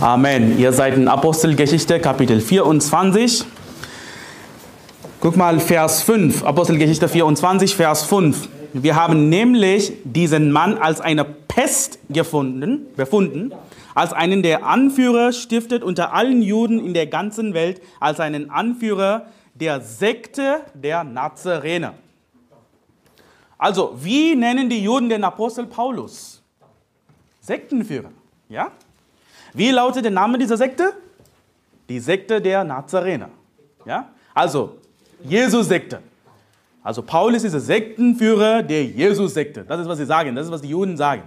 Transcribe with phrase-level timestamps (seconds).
[0.00, 0.58] Amen.
[0.58, 3.44] Ihr seid in Apostelgeschichte Kapitel 24.
[5.20, 8.48] Guck mal, Vers 5, Apostelgeschichte 24, Vers 5.
[8.72, 13.52] Wir haben nämlich diesen Mann als eine Pest gefunden, befunden,
[13.94, 19.26] als einen, der Anführer stiftet unter allen Juden in der ganzen Welt, als einen Anführer
[19.52, 21.92] der Sekte der Nazarener.
[23.58, 26.42] Also, wie nennen die Juden den Apostel Paulus?
[27.42, 28.12] Sektenführer,
[28.48, 28.72] ja?
[29.52, 30.92] Wie lautet der Name dieser Sekte?
[31.88, 33.30] Die Sekte der Nazarener.
[33.84, 34.10] Ja?
[34.34, 34.78] Also,
[35.24, 36.00] Jesus-Sekte.
[36.82, 39.64] Also, Paulus ist der Sektenführer der Jesus-Sekte.
[39.64, 40.34] Das ist, was sie sagen.
[40.34, 41.22] Das ist, was die Juden sagen.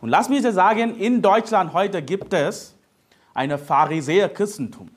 [0.00, 2.74] Und lass mich dir sagen, in Deutschland heute gibt es
[3.34, 4.90] eine Pharisäer-Christentum.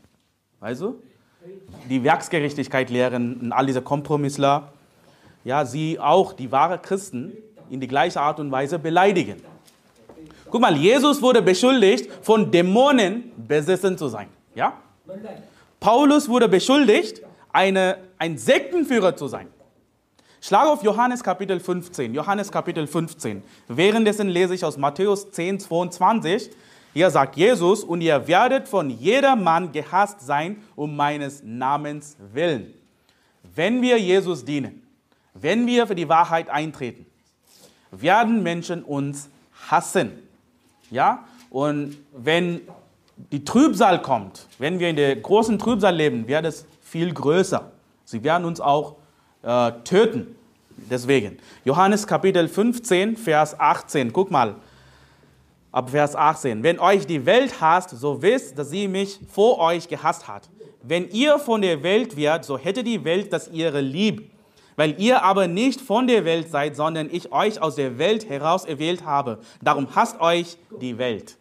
[0.60, 1.02] Weißt du?
[1.90, 4.74] Die Werksgerechtigkeit lehren und all diese Kompromissler.
[5.44, 7.34] Ja, sie auch, die wahren Christen,
[7.70, 9.42] in die gleiche Art und Weise beleidigen.
[10.50, 14.28] Guck mal, Jesus wurde beschuldigt, von Dämonen besessen zu sein.
[14.54, 14.74] Ja?
[15.80, 19.48] Paulus wurde beschuldigt, eine, ein Sektenführer zu sein.
[20.42, 22.14] Schlag auf Johannes Kapitel 15.
[22.14, 23.44] Johannes Kapitel 15.
[23.68, 26.52] Währenddessen lese ich aus Matthäus 10, 22.
[26.94, 32.74] Hier sagt Jesus, und ihr werdet von jedermann gehasst sein um meines Namens willen.
[33.56, 34.84] Wenn wir Jesus dienen,
[35.34, 37.06] wenn wir für die Wahrheit eintreten,
[37.92, 39.30] werden Menschen uns
[39.70, 40.25] hassen.
[40.92, 41.26] Ja?
[41.50, 42.62] Und wenn
[43.32, 47.72] die Trübsal kommt, wenn wir in der großen Trübsal leben, wird es viel größer.
[48.04, 48.96] Sie werden uns auch
[49.42, 50.36] äh, töten.
[50.90, 51.38] Deswegen.
[51.64, 54.12] Johannes Kapitel 15, Vers 18.
[54.12, 54.56] Guck mal.
[55.72, 56.64] Ab Vers 18.
[56.64, 60.50] Wenn euch die Welt hasst, so wisst, dass sie mich vor euch gehasst hat.
[60.84, 64.30] Wenn ihr von der Welt wärt, so hätte die Welt das ihre lieb.
[64.76, 68.66] Weil ihr aber nicht von der Welt seid, sondern ich euch aus der Welt heraus
[68.66, 69.40] erwählt habe.
[69.62, 71.38] Darum hasst euch die Welt.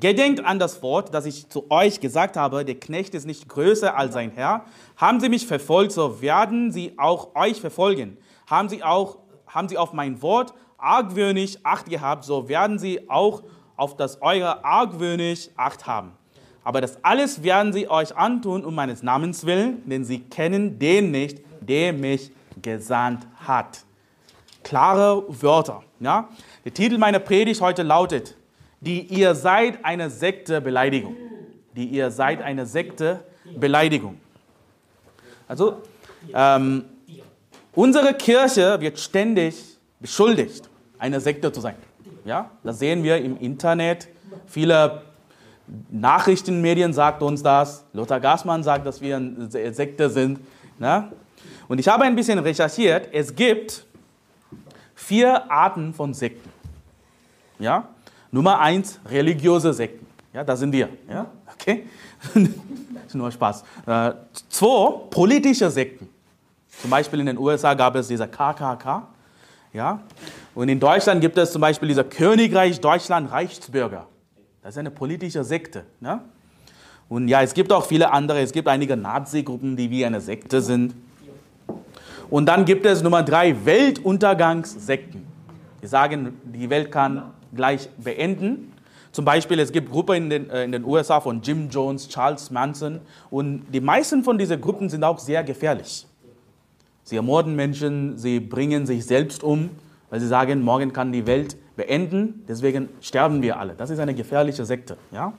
[0.00, 3.96] Gedenkt an das Wort, das ich zu euch gesagt habe, der Knecht ist nicht größer
[3.96, 4.64] als sein Herr.
[4.96, 8.16] Haben sie mich verfolgt, so werden sie auch euch verfolgen.
[8.48, 13.42] Haben sie, auch, haben sie auf mein Wort argwöhnisch Acht gehabt, so werden sie auch
[13.76, 16.12] auf das eure argwöhnisch Acht haben.
[16.62, 21.10] Aber das alles werden sie euch antun um meines Namens willen, denn sie kennen den
[21.10, 22.30] nicht, der mich
[22.62, 23.84] gesandt hat.
[24.62, 25.82] Klare Wörter.
[26.00, 26.28] Ja?
[26.64, 28.36] Der Titel meiner Predigt heute lautet,
[28.80, 31.16] die ihr seid eine Sekte Beleidigung.
[31.74, 33.20] Die ihr seid eine Sekte
[33.58, 34.20] Beleidigung.
[35.46, 35.82] Also,
[36.34, 36.84] ähm,
[37.74, 40.68] unsere Kirche wird ständig beschuldigt,
[40.98, 41.76] eine Sekte zu sein.
[42.24, 44.08] Ja, das sehen wir im Internet.
[44.46, 45.02] Viele
[45.90, 47.84] Nachrichtenmedien sagen uns das.
[47.92, 50.40] Lothar Gassmann sagt, dass wir eine Sekte sind.
[50.78, 51.10] Ne?
[51.68, 53.08] Und ich habe ein bisschen recherchiert.
[53.12, 53.84] Es gibt
[54.94, 56.50] vier Arten von Sekten.
[57.58, 57.88] Ja?
[58.30, 60.06] Nummer eins, religiöse Sekten.
[60.32, 60.88] Ja, da sind wir.
[61.08, 61.26] Ja?
[61.54, 61.86] Okay?
[63.12, 63.64] Nur Spaß.
[63.86, 64.12] Äh,
[64.48, 66.08] zwei, politische Sekten.
[66.80, 69.06] Zum Beispiel in den USA gab es dieser KKK.
[69.72, 70.00] Ja?
[70.54, 74.06] Und in Deutschland gibt es zum Beispiel dieser Königreich Deutschland Reichsbürger.
[74.62, 75.84] Das ist eine politische Sekte.
[76.00, 76.22] Ja?
[77.08, 78.40] Und ja, es gibt auch viele andere.
[78.40, 80.94] Es gibt einige Nazi-Gruppen, die wie eine Sekte sind.
[82.30, 85.26] Und dann gibt es Nummer drei, Weltuntergangssekten.
[85.82, 88.72] Die sagen, die Welt kann gleich beenden.
[89.12, 92.50] Zum Beispiel, es gibt Gruppen in den, äh, in den USA von Jim Jones, Charles
[92.50, 93.00] Manson.
[93.30, 96.06] Und die meisten von diesen Gruppen sind auch sehr gefährlich.
[97.04, 99.70] Sie ermorden Menschen, sie bringen sich selbst um,
[100.10, 103.72] weil sie sagen, morgen kann die Welt beenden, deswegen sterben wir alle.
[103.74, 104.98] Das ist eine gefährliche Sekte.
[105.10, 105.32] Ja?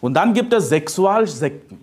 [0.00, 1.78] Und dann gibt es Sexualsekten.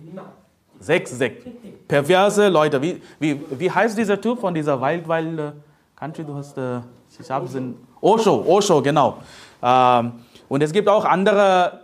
[0.79, 1.51] Sechs Sekten.
[1.87, 2.81] Perverse Leute.
[2.81, 5.51] Wie, wie, wie heißt dieser Typ von dieser Wild Wild äh,
[5.95, 6.23] Country?
[6.23, 6.79] Du hast, äh,
[7.19, 9.17] ich habe es in Osho, Osho, genau.
[9.61, 10.13] Ähm,
[10.47, 11.81] und es gibt auch andere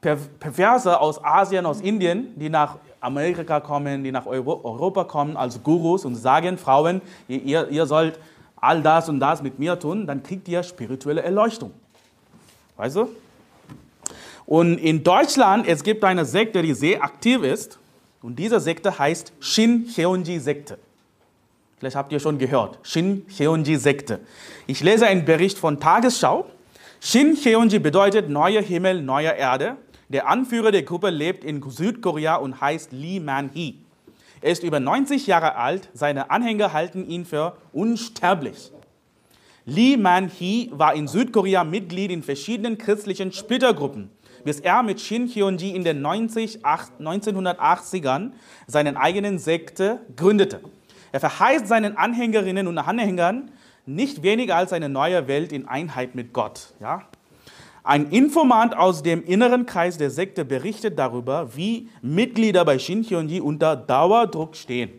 [0.00, 5.36] per Perverse aus Asien, aus Indien, die nach Amerika kommen, die nach Euro Europa kommen
[5.36, 8.18] als Gurus und sagen, Frauen, ihr, ihr sollt
[8.56, 11.72] all das und das mit mir tun, dann kriegt ihr spirituelle Erleuchtung.
[12.76, 13.08] Weißt du?
[14.46, 17.78] Und in Deutschland, es gibt eine Sekte, die sehr aktiv ist.
[18.22, 20.78] Und diese Sekte heißt Shin Cheonji Sekte.
[21.78, 22.78] Vielleicht habt ihr schon gehört.
[22.82, 24.20] Shin Cheonji Sekte.
[24.66, 26.46] Ich lese einen Bericht von Tagesschau.
[27.00, 29.76] Shin Cheonji bedeutet neuer Himmel, neuer Erde.
[30.08, 33.74] Der Anführer der Gruppe lebt in Südkorea und heißt Lee Man-hee.
[34.40, 35.88] Er ist über 90 Jahre alt.
[35.94, 38.72] Seine Anhänger halten ihn für unsterblich.
[39.64, 44.10] Lee Man-hee war in Südkorea Mitglied in verschiedenen christlichen Splittergruppen
[44.44, 48.32] bis er mit Shin Hyunji in den 90, 1980ern
[48.66, 50.60] seinen eigenen Sekte gründete.
[51.12, 53.50] Er verheißt seinen Anhängerinnen und Anhängern
[53.86, 56.74] nicht weniger als eine neue Welt in Einheit mit Gott.
[56.80, 57.02] Ja?
[57.82, 63.76] Ein Informant aus dem inneren Kreis der Sekte berichtet darüber, wie Mitglieder bei Shincheonji unter
[63.76, 64.90] Dauerdruck stehen.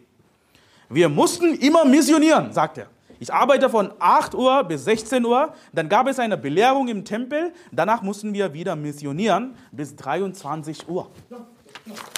[0.90, 2.88] Wir mussten immer missionieren, sagt er.
[3.20, 7.52] Ich arbeite von 8 Uhr bis 16 Uhr, dann gab es eine Belehrung im Tempel,
[7.72, 11.12] danach mussten wir wieder missionieren bis 23 Uhr.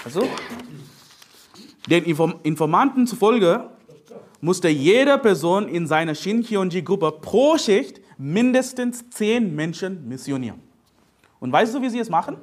[0.06, 0.28] Also,
[1.90, 3.70] den Informanten zufolge
[4.42, 10.62] musste jede Person in seiner Shincheonji-Gruppe pro Schicht mindestens zehn Menschen missionieren.
[11.40, 12.38] Und weißt du, wie sie es machen?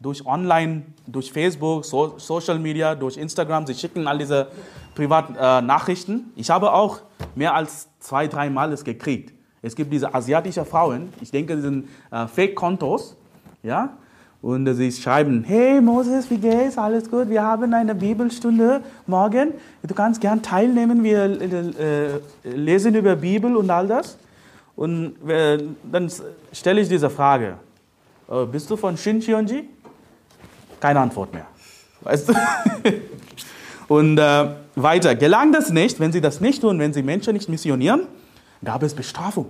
[0.00, 3.66] Durch Online, durch Facebook, so Social Media, durch Instagram.
[3.66, 4.48] Sie schicken all diese
[4.94, 6.32] privaten äh, Nachrichten.
[6.36, 7.00] Ich habe auch
[7.34, 9.32] mehr als zwei, drei Mal es gekriegt.
[9.60, 13.16] Es gibt diese asiatischen Frauen, ich denke, die sind äh, Fake-Kontos,
[13.62, 13.96] ja,
[14.40, 16.78] und sie schreiben, hey Moses, wie geht's?
[16.78, 17.28] Alles gut?
[17.28, 19.54] Wir haben eine Bibelstunde morgen.
[19.82, 21.02] Du kannst gern teilnehmen.
[21.02, 24.16] Wir äh, lesen über Bibel und all das.
[24.76, 26.08] Und dann
[26.52, 27.56] stelle ich diese Frage.
[28.30, 29.68] Äh, bist du von Shincheonji?
[30.80, 31.46] Keine Antwort mehr.
[32.02, 32.34] Weißt du?
[33.88, 35.14] Und äh, weiter.
[35.14, 38.02] Gelang das nicht, wenn sie das nicht tun, wenn sie Menschen nicht missionieren,
[38.64, 39.46] gab es Bestrafung.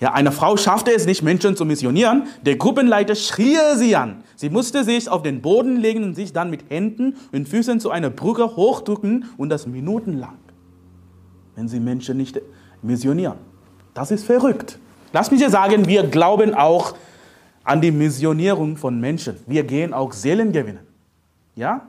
[0.00, 2.24] Ja, eine Frau schaffte es nicht, Menschen zu missionieren.
[2.42, 4.24] Der Gruppenleiter schrie sie an.
[4.34, 7.90] Sie musste sich auf den Boden legen und sich dann mit Händen und Füßen zu
[7.92, 10.38] einer Brücke hochdrücken und das minutenlang.
[11.54, 12.40] Wenn sie Menschen nicht
[12.82, 13.36] missionieren.
[13.94, 14.80] Das ist verrückt.
[15.12, 16.94] Lass mich dir sagen, wir glauben auch
[17.64, 19.36] an die Missionierung von Menschen.
[19.46, 20.86] Wir gehen auch Seelen gewinnen.
[21.54, 21.88] Ja?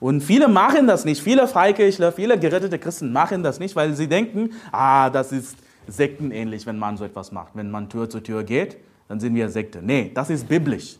[0.00, 1.22] Und viele machen das nicht.
[1.22, 5.56] Viele Freikirchler, viele gerettete Christen machen das nicht, weil sie denken, ah, das ist
[5.88, 7.54] sektenähnlich, wenn man so etwas macht.
[7.54, 8.76] Wenn man Tür zu Tür geht,
[9.08, 9.80] dann sind wir Sekte.
[9.82, 10.96] Nee, das ist biblisch.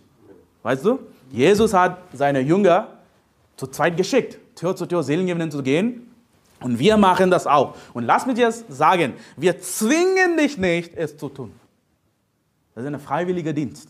[0.62, 0.98] Weißt du?
[1.30, 2.88] Jesus hat seine Jünger
[3.56, 6.10] zu zweit geschickt, Tür zu Tür Seelen gewinnen zu gehen.
[6.60, 7.76] Und wir machen das auch.
[7.94, 11.52] Und lass mich dir sagen, wir zwingen dich nicht, es zu tun.
[12.74, 13.88] Das ist ein freiwilliger Dienst.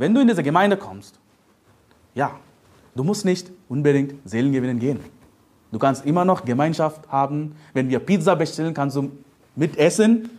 [0.00, 1.20] Wenn du in diese Gemeinde kommst,
[2.14, 2.30] ja,
[2.94, 4.98] du musst nicht unbedingt Seelen gewinnen gehen.
[5.70, 7.54] Du kannst immer noch Gemeinschaft haben.
[7.74, 9.10] Wenn wir Pizza bestellen, kannst du
[9.54, 10.30] mitessen.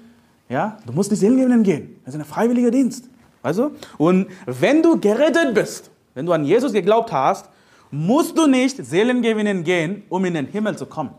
[0.49, 1.99] Ja, du musst nicht Seelen gewinnen gehen.
[2.03, 3.07] Das ist ein freiwilliger Dienst.
[3.43, 3.69] Weißt du?
[3.99, 7.47] Und wenn du gerettet bist, wenn du an Jesus geglaubt hast,
[7.91, 11.11] musst du nicht Seelen gewinnen gehen, um in den Himmel zu kommen.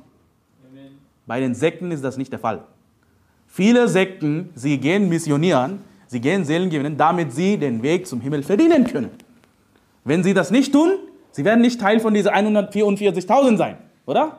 [0.69, 0.99] Amen.
[1.29, 2.65] Bei den Sekten ist das nicht der Fall.
[3.47, 5.79] Viele Sekten, sie gehen missionieren,
[6.13, 9.11] sie gehen Seelen gewinnen, damit sie den Weg zum Himmel verdienen können.
[10.05, 10.93] Wenn sie das nicht tun,
[11.33, 14.39] sie werden nicht Teil von diesen 144.000 sein, oder?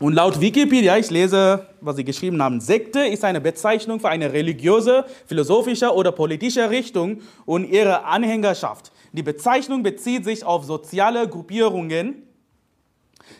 [0.00, 4.32] Und laut Wikipedia, ich lese, was sie geschrieben haben, Sekte ist eine Bezeichnung für eine
[4.32, 8.90] religiöse, philosophische oder politische Richtung und ihre Anhängerschaft.
[9.12, 12.22] Die Bezeichnung bezieht sich auf soziale Gruppierungen,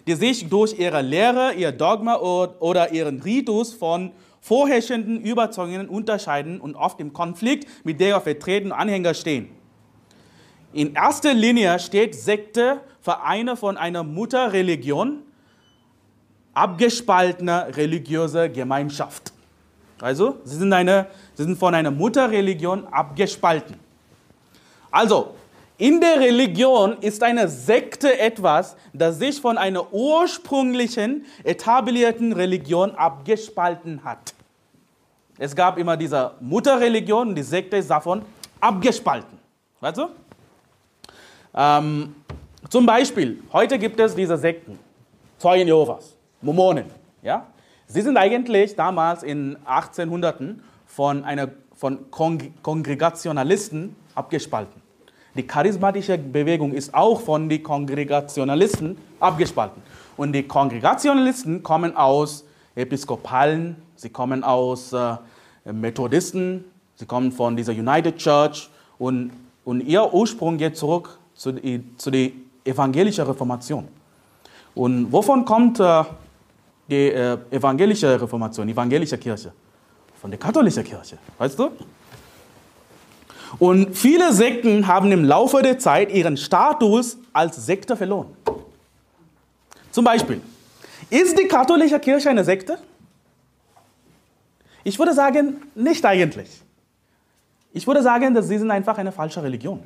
[0.06, 4.12] die sich durch ihre Lehre, ihr Dogma oder ihren Ritus von
[4.44, 9.48] vorherrschenden Überzeugungen unterscheiden und oft im Konflikt mit der vertretenen Anhänger stehen.
[10.74, 15.22] In erster Linie steht Sekte für eine von einer Mutterreligion
[16.52, 19.32] abgespaltene religiöse Gemeinschaft.
[20.02, 23.76] Also, sie sind, eine, sie sind von einer Mutterreligion abgespalten.
[24.90, 25.36] Also,
[25.76, 34.04] in der Religion ist eine Sekte etwas, das sich von einer ursprünglichen, etablierten Religion abgespalten
[34.04, 34.34] hat.
[35.36, 38.22] Es gab immer diese Mutterreligion und die Sekte ist davon
[38.60, 39.36] abgespalten.
[39.80, 40.08] Weißt du?
[41.52, 42.14] Ähm,
[42.68, 44.78] zum Beispiel, heute gibt es diese Sekten,
[45.38, 46.86] Zeugen Jehovas, Mormonen.
[47.20, 47.46] Ja?
[47.88, 50.40] Sie sind eigentlich damals in 1800
[50.86, 54.83] von, einer, von Kongregationalisten abgespalten.
[55.36, 59.82] Die charismatische Bewegung ist auch von den Kongregationalisten abgespalten.
[60.16, 62.44] Und die Kongregationalisten kommen aus
[62.76, 65.16] Episkopalen, sie kommen aus äh,
[65.72, 66.64] Methodisten,
[66.94, 69.32] sie kommen von dieser United Church und,
[69.64, 71.52] und ihr Ursprung geht zurück zu,
[71.96, 72.30] zu der
[72.64, 73.88] evangelischen Reformation.
[74.74, 76.04] Und wovon kommt äh,
[76.88, 79.52] die äh, evangelische Reformation, die evangelische Kirche?
[80.20, 81.70] Von der katholischen Kirche, weißt du?
[83.58, 88.36] Und viele Sekten haben im Laufe der Zeit ihren Status als Sekte verloren.
[89.90, 90.40] Zum Beispiel,
[91.10, 92.78] ist die katholische Kirche eine Sekte?
[94.82, 96.50] Ich würde sagen, nicht eigentlich.
[97.72, 99.80] Ich würde sagen, dass sie sind einfach eine falsche Religion.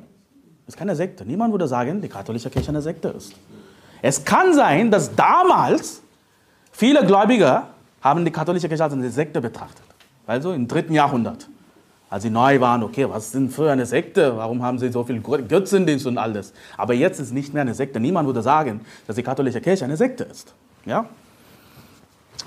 [0.67, 1.25] Es ist keine Sekte.
[1.25, 3.33] Niemand würde sagen, die katholische Kirche eine Sekte ist.
[4.01, 6.01] Es kann sein, dass damals
[6.71, 7.63] viele Gläubige
[8.01, 9.83] haben die katholische Kirche als eine Sekte betrachtet.
[10.27, 11.47] Also im dritten Jahrhundert
[12.09, 14.35] als sie neu waren, okay, was sind für eine Sekte?
[14.35, 16.53] Warum haben sie so viel Götzendienst und all das?
[16.75, 17.99] Aber jetzt ist nicht mehr eine Sekte.
[17.99, 20.55] Niemand würde sagen, dass die katholische Kirche eine Sekte ist.
[20.85, 21.05] Ja?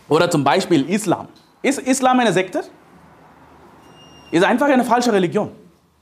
[0.08, 1.28] Oder zum Beispiel Islam.
[1.62, 2.64] Ist Islam eine Sekte?
[4.32, 5.52] Ist einfach eine falsche Religion.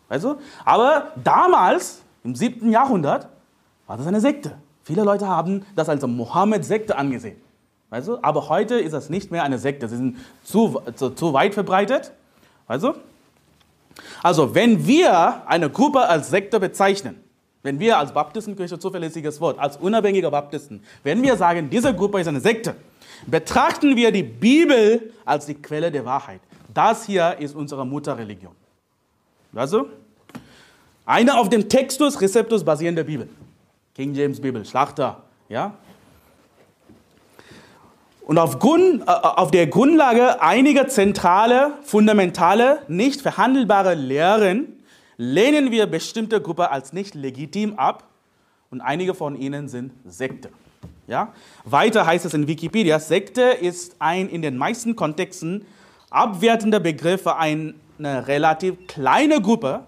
[0.08, 0.36] Weißt du?
[0.64, 2.70] Aber damals, im 7.
[2.70, 3.28] Jahrhundert,
[3.86, 4.56] war das eine Sekte.
[4.84, 7.36] Viele Leute haben das als Mohammed-Sekte angesehen.
[7.90, 8.18] Weißt du?
[8.22, 9.86] Aber heute ist das nicht mehr eine Sekte.
[9.88, 12.12] Sie sind zu, zu, zu weit verbreitet.
[12.66, 12.94] Weißt du?
[14.22, 17.22] Also, wenn wir eine Gruppe als Sekte bezeichnen,
[17.62, 22.26] wenn wir als Baptistenkirche, zuverlässiges Wort, als unabhängige Baptisten, wenn wir sagen, diese Gruppe ist
[22.26, 22.74] eine Sekte,
[23.26, 26.40] betrachten wir die Bibel als die Quelle der Wahrheit.
[26.72, 28.54] Das hier ist unsere Mutterreligion.
[29.54, 29.88] Also,
[31.04, 33.28] eine auf dem Textus Receptus basierende Bibel.
[33.94, 35.74] King James Bibel, Schlachter, ja.
[38.30, 44.84] Und auf, Grund, äh, auf der Grundlage einiger zentrale, fundamentale, nicht verhandelbare Lehren
[45.16, 48.04] lehnen wir bestimmte Gruppen als nicht legitim ab
[48.70, 50.50] und einige von ihnen sind Sekte.
[51.08, 51.32] Ja?
[51.64, 55.66] Weiter heißt es in Wikipedia, Sekte ist ein in den meisten Kontexten
[56.10, 59.80] abwertender Begriff für eine relativ kleine Gruppe,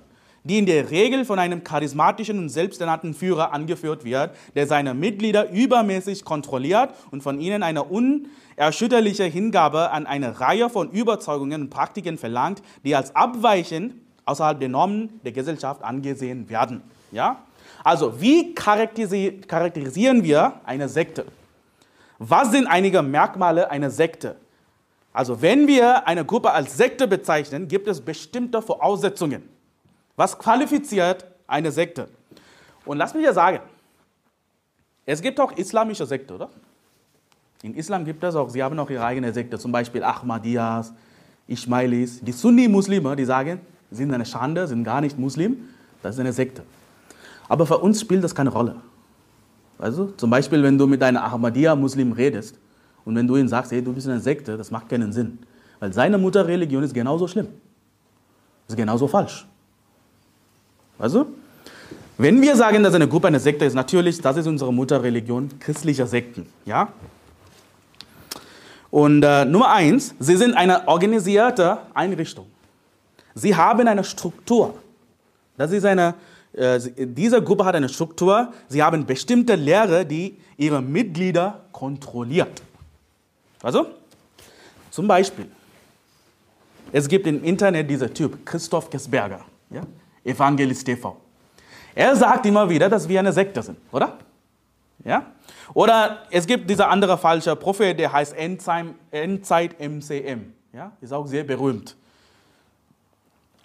[0.44, 5.50] die in der Regel von einem charismatischen und selbsternannten Führer angeführt wird, der seine Mitglieder
[5.50, 12.18] übermäßig kontrolliert und von ihnen eine unerschütterliche Hingabe an eine Reihe von Überzeugungen und Praktiken
[12.18, 13.94] verlangt, die als abweichend
[14.25, 16.82] außerhalb der Normen der Gesellschaft angesehen werden.
[17.12, 17.42] Ja?
[17.84, 21.25] Also, wie charakterisieren wir eine Sekte?
[22.18, 24.37] Was sind einige Merkmale einer Sekte?
[25.12, 29.42] Also, wenn wir eine Gruppe als Sekte bezeichnen, gibt es bestimmte Voraussetzungen.
[30.16, 32.09] Was qualifiziert eine Sekte?
[32.85, 33.61] Und lass mich ja sagen,
[35.07, 36.49] es gibt auch islamische Sekte, oder?
[37.62, 40.92] In Islam gibt es auch, sie haben auch ihre eigene Sekte, zum Beispiel Ahmadiyas,
[41.47, 45.69] Ismailis, die Sunni-Muslime, die sagen, sind eine Schande, sind gar nicht Muslim,
[46.02, 46.64] das ist eine Sekte.
[47.49, 48.76] Aber für uns spielt das keine Rolle.
[49.78, 52.57] Also zum Beispiel, wenn du mit einem Ahmadiyya-Muslim redest
[53.04, 55.38] und wenn du ihm sagst, hey, du bist eine Sekte, das macht keinen Sinn.
[55.81, 57.49] Weil seine Mutterreligion ist genauso schlimm.
[58.69, 59.47] Ist genauso falsch.
[61.02, 61.26] Also,
[62.16, 66.06] wenn wir sagen, dass eine Gruppe eine Sekte ist, natürlich, das ist unsere Mutterreligion, christliche
[66.06, 66.47] Sekten.
[66.64, 66.92] Ja?
[68.88, 72.47] Und äh, Nummer eins, sie sind eine organisierte Einrichtung.
[73.35, 74.75] Sie haben eine Struktur.
[75.56, 76.14] Das ist eine,
[76.52, 78.52] äh, diese Gruppe hat eine Struktur.
[78.68, 82.62] Sie haben bestimmte Lehre, die ihre Mitglieder kontrolliert.
[83.61, 83.87] Also,
[84.92, 85.49] zum Beispiel,
[86.92, 89.82] es gibt im Internet diesen Typ, Christoph Gesberger, ja?
[90.24, 91.16] Evangelist TV.
[91.94, 94.18] Er sagt immer wieder, dass wir eine Sekte sind, oder?
[95.04, 95.26] Ja?
[95.74, 100.52] Oder es gibt dieser andere falsche Prophet, der heißt Endzeit MCM.
[100.72, 100.92] Ja?
[101.00, 101.96] Ist auch sehr berühmt.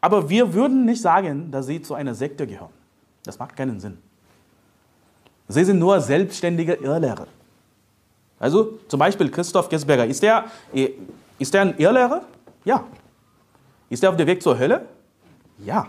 [0.02, 2.74] Aber wir würden nicht sagen, dass sie zu einer Sekte gehören.
[3.24, 3.98] Das macht keinen Sinn.
[5.48, 7.28] Sie sind nur selbstständige Irrlehrer.
[8.40, 10.06] Also zum Beispiel Christoph Gesberger.
[10.06, 10.46] Ist er,
[11.40, 12.22] ist er ein Irrlehrer?
[12.66, 12.84] Ja.
[13.90, 14.86] Ist er auf dem Weg zur Hölle?
[15.60, 15.88] Ja.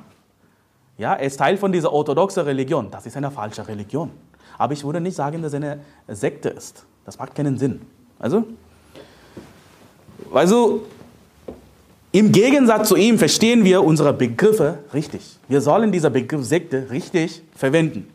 [0.99, 2.91] Ja, er ist Teil von dieser orthodoxen Religion.
[2.91, 4.11] Das ist eine falsche Religion.
[4.59, 6.85] Aber ich würde nicht sagen, dass er eine Sekte ist.
[7.05, 7.81] Das macht keinen Sinn.
[8.19, 8.45] Also,
[10.35, 10.87] also
[12.11, 15.39] im Gegensatz zu ihm verstehen wir unsere Begriffe richtig.
[15.47, 18.09] Wir sollen diese Begriff Sekte richtig verwenden.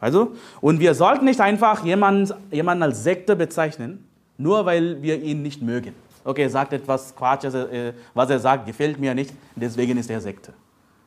[0.00, 4.04] Also, und wir sollten nicht einfach jemanden, jemanden als Sekte bezeichnen,
[4.36, 5.94] nur weil wir ihn nicht mögen.
[6.24, 10.20] Okay, er sagt etwas Quatsch, äh, was er sagt, gefällt mir nicht, deswegen ist er
[10.20, 10.52] Sekte.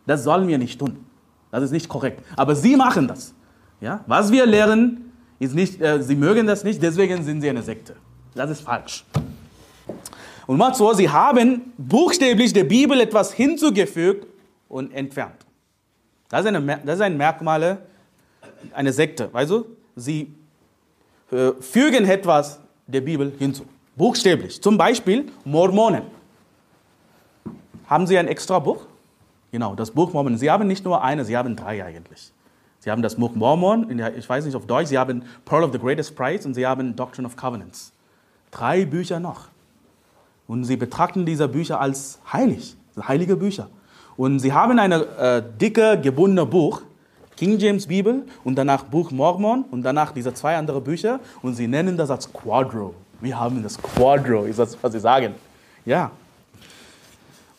[0.09, 1.05] Das sollen wir nicht tun.
[1.51, 2.23] Das ist nicht korrekt.
[2.35, 3.31] Aber sie machen das.
[3.79, 4.03] Ja?
[4.07, 7.95] Was wir lehren, ist nicht, äh, sie mögen das nicht, deswegen sind sie eine Sekte.
[8.33, 9.05] Das ist falsch.
[10.47, 14.25] Und mal so, sie haben buchstäblich der Bibel etwas hinzugefügt
[14.67, 15.45] und entfernt.
[16.27, 17.77] Das ist, eine, das ist ein Merkmal
[18.73, 19.31] einer Sekte.
[19.31, 19.63] Weißt du?
[19.95, 20.33] Sie
[21.31, 23.63] äh, fügen etwas der Bibel hinzu.
[23.95, 24.59] Buchstäblich.
[24.59, 26.01] Zum Beispiel Mormonen.
[27.85, 28.88] Haben sie ein extra Buch?
[29.51, 30.37] Genau, das Buch Mormon.
[30.37, 32.31] Sie haben nicht nur eine, sie haben drei eigentlich.
[32.79, 35.79] Sie haben das Buch Mormon, ich weiß nicht auf Deutsch, sie haben Pearl of the
[35.79, 37.91] Greatest Price und sie haben Doctrine of Covenants.
[38.51, 39.49] Drei Bücher noch.
[40.47, 42.77] Und sie betrachten diese Bücher als heilig,
[43.07, 43.69] heilige Bücher.
[44.15, 46.81] Und sie haben ein äh, dicke, gebundene Buch,
[47.35, 51.67] King James Bibel und danach Buch Mormon und danach diese zwei andere Bücher und sie
[51.67, 52.93] nennen das als Quadro.
[53.21, 55.35] Wir haben das Quadro, ist das, was sie sagen.
[55.85, 56.11] Ja.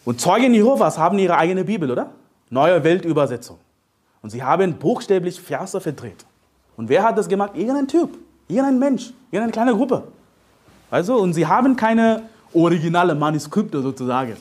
[0.04, 2.10] Und Zeugen Jehovas haben ihre eigene Bibel, oder?
[2.48, 3.58] Neue Weltübersetzung.
[4.22, 6.24] Und sie haben buchstäblich Verse verdreht.
[6.76, 7.52] Und wer hat das gemacht?
[7.54, 8.16] Irgendein Typ,
[8.48, 10.04] irgendein Mensch, irgendeine kleine Gruppe.
[10.90, 14.36] Also, und sie haben keine originale Manuskripte sozusagen.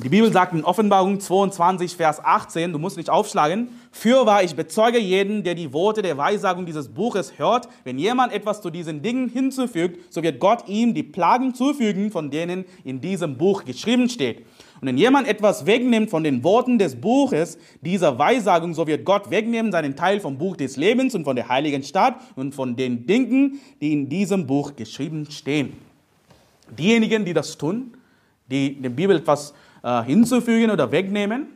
[0.00, 5.00] Die Bibel sagt in Offenbarung 22, Vers 18, du musst nicht aufschlagen, fürwahr, ich bezeuge
[5.00, 9.28] jeden, der die Worte der Weissagung dieses Buches hört, wenn jemand etwas zu diesen Dingen
[9.28, 14.46] hinzufügt, so wird Gott ihm die Plagen zufügen, von denen in diesem Buch geschrieben steht.
[14.80, 19.32] Und wenn jemand etwas wegnimmt von den Worten des Buches dieser Weissagung, so wird Gott
[19.32, 23.04] wegnehmen seinen Teil vom Buch des Lebens und von der heiligen Stadt und von den
[23.04, 25.72] Dingen, die in diesem Buch geschrieben stehen.
[26.70, 27.94] Diejenigen, die das tun,
[28.48, 31.46] die der Bibel etwas äh, hinzufügen oder wegnehmen,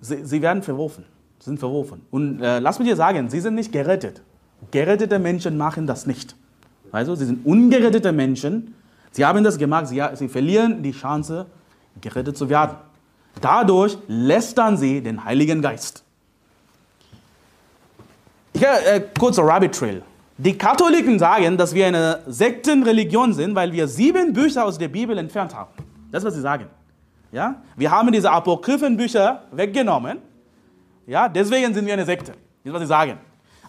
[0.00, 1.04] sie, sie werden verworfen,
[1.38, 2.02] sind verworfen.
[2.10, 4.22] Und äh, lass mich dir sagen, sie sind nicht gerettet.
[4.70, 6.36] Gerettete Menschen machen das nicht.
[6.92, 8.74] Also, sie sind ungerettete Menschen.
[9.12, 11.46] Sie haben das gemacht, sie, sie verlieren die Chance,
[12.00, 12.76] gerettet zu werden.
[13.40, 16.04] Dadurch lästern sie den Heiligen Geist.
[18.54, 20.02] Ja, äh, kurzer Rabbit Trail.
[20.36, 25.16] Die Katholiken sagen, dass wir eine Sektenreligion sind, weil wir sieben Bücher aus der Bibel
[25.18, 25.70] entfernt haben.
[26.10, 26.66] Das ist, was sie sagen.
[27.32, 27.62] Ja?
[27.76, 30.18] Wir haben diese apokryphen Bücher weggenommen.
[31.06, 31.28] Ja?
[31.28, 32.32] Deswegen sind wir eine Sekte.
[32.32, 33.18] Das ist, was sie sagen.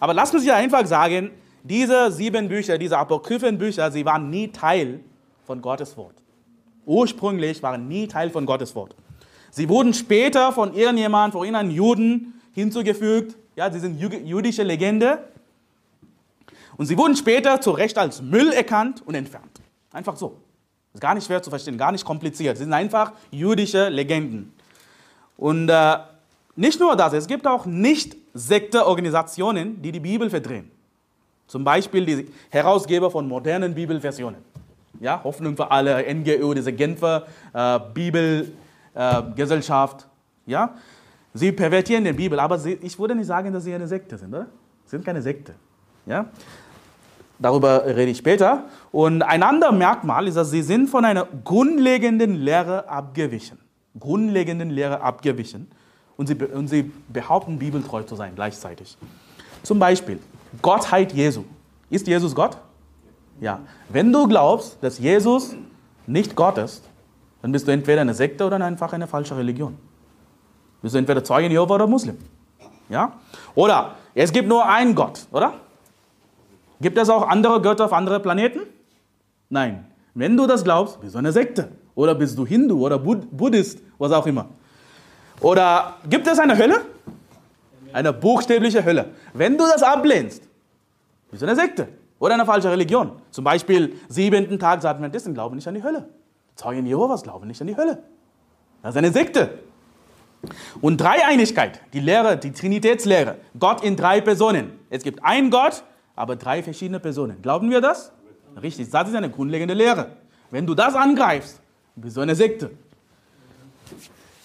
[0.00, 1.30] Aber lass mich einfach sagen,
[1.62, 5.00] diese sieben Bücher, diese apokryphen Bücher, sie waren nie Teil
[5.44, 6.16] von Gottes Wort.
[6.84, 8.96] Ursprünglich waren nie Teil von Gottes Wort.
[9.50, 13.36] Sie wurden später von irgendjemandem, von irgendeinem Juden hinzugefügt.
[13.54, 15.28] Ja, sie sind jüdische Legende.
[16.76, 19.60] Und sie wurden später zu Recht als Müll erkannt und entfernt.
[19.92, 20.38] Einfach so.
[20.94, 22.56] Ist gar nicht schwer zu verstehen, gar nicht kompliziert.
[22.56, 24.52] Sie sind einfach jüdische Legenden.
[25.36, 25.98] Und äh,
[26.54, 30.70] nicht nur das, es gibt auch Nicht-Sekte-Organisationen, die die Bibel verdrehen.
[31.46, 34.42] Zum Beispiel die Herausgeber von modernen Bibelversionen.
[35.00, 40.06] Ja, Hoffnung für alle, NGO, diese Genfer äh, Bibelgesellschaft.
[40.46, 40.74] Äh, ja,
[41.34, 44.34] sie pervertieren die Bibel, aber sie, ich würde nicht sagen, dass sie eine Sekte sind.
[44.34, 44.46] Oder?
[44.84, 45.54] Sie sind keine Sekte.
[46.06, 46.26] Ja?
[47.42, 48.64] Darüber rede ich später.
[48.92, 53.58] Und ein anderes Merkmal ist, dass sie sind von einer grundlegenden Lehre abgewichen.
[53.98, 55.68] Grundlegenden Lehre abgewichen.
[56.16, 58.96] Und sie, und sie behaupten, bibeltreu zu sein gleichzeitig.
[59.64, 60.20] Zum Beispiel
[60.62, 61.42] Gottheit Jesu.
[61.90, 62.56] Ist Jesus Gott?
[63.40, 63.58] Ja.
[63.88, 65.56] Wenn du glaubst, dass Jesus
[66.06, 66.84] nicht Gott ist,
[67.42, 69.76] dann bist du entweder eine Sekte oder einfach eine falsche Religion.
[70.80, 72.18] Bist du entweder Zeugen Jehova oder Muslim.
[72.88, 73.14] Ja?
[73.56, 75.54] Oder es gibt nur einen Gott, oder?
[76.82, 78.60] Gibt es auch andere Götter auf anderen Planeten?
[79.48, 79.86] Nein.
[80.14, 81.68] Wenn du das glaubst, bist du eine Sekte.
[81.94, 84.48] Oder bist du Hindu oder Bud Buddhist, was auch immer.
[85.40, 86.80] Oder gibt es eine Hölle?
[87.92, 89.10] Eine buchstäbliche Hölle.
[89.32, 90.42] Wenn du das ablehnst,
[91.30, 93.12] bist du eine Sekte oder eine falsche Religion.
[93.30, 96.08] Zum Beispiel siebenten Tag Adventisten glauben nicht an die Hölle.
[96.56, 98.02] Zeugen Jehovas glauben nicht an die Hölle.
[98.82, 99.58] Das ist eine Sekte.
[100.80, 104.72] Und Dreieinigkeit, die Lehre, die Trinitätslehre, Gott in drei Personen.
[104.90, 107.40] Es gibt einen Gott, aber drei verschiedene Personen.
[107.42, 108.12] Glauben wir das?
[108.60, 110.16] Richtig, das ist eine grundlegende Lehre.
[110.50, 111.60] Wenn du das angreifst,
[111.96, 112.70] bist du eine Sekte.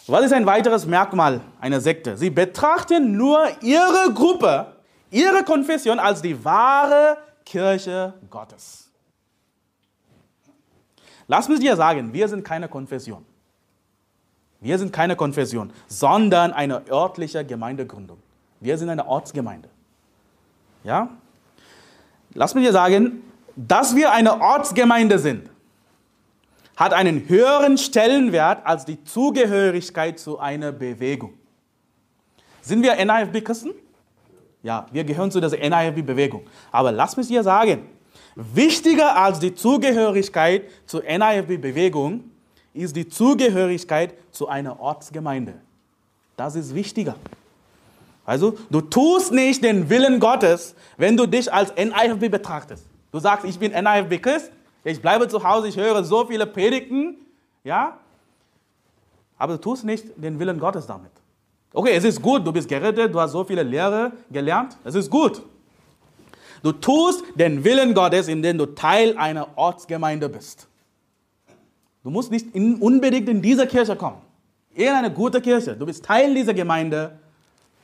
[0.08, 2.16] Was ist ein weiteres Merkmal einer Sekte?
[2.16, 4.74] Sie betrachten nur ihre Gruppe,
[5.12, 8.90] ihre Konfession als die wahre Kirche Gottes.
[11.28, 13.26] Lass mich dir sagen, wir sind keine Konfession.
[14.62, 18.18] Wir sind keine Konfession, sondern eine örtliche Gemeindegründung.
[18.62, 19.70] Wir sind eine Ortsgemeinde.
[20.84, 21.10] Ja?
[22.38, 23.24] Lass mich dir sagen,
[23.56, 25.50] dass wir eine Ortsgemeinde sind,
[26.76, 31.34] hat einen höheren Stellenwert als die Zugehörigkeit zu einer Bewegung.
[32.62, 33.72] Sind wir NIFB-Christen?
[34.62, 36.44] Ja, wir gehören zu dieser NIFB-Bewegung.
[36.72, 37.88] Aber lass mich dir sagen,
[38.36, 42.24] wichtiger als die Zugehörigkeit zur NIFB-Bewegung
[42.74, 45.56] ist die Zugehörigkeit zu einer Ortsgemeinde.
[46.36, 47.16] Das ist wichtiger.
[48.28, 52.86] Also, du tust nicht den Willen Gottes, wenn du dich als NIFB betrachtest.
[53.10, 54.52] Du sagst, ich bin NIFB Christ,
[54.84, 57.16] ich bleibe zu Hause, ich höre so viele Predigten,
[57.64, 57.98] ja,
[59.38, 61.12] aber du tust nicht den Willen Gottes damit.
[61.72, 65.10] Okay, es ist gut, du bist gerettet, du hast so viele Lehre gelernt, es ist
[65.10, 65.42] gut.
[66.64, 70.68] Du tust den Willen Gottes, indem du Teil einer Ortsgemeinde bist.
[72.04, 74.18] Du musst nicht in, unbedingt in diese Kirche kommen.
[74.74, 75.78] In eine gute Kirche.
[75.78, 77.20] Du bist Teil dieser Gemeinde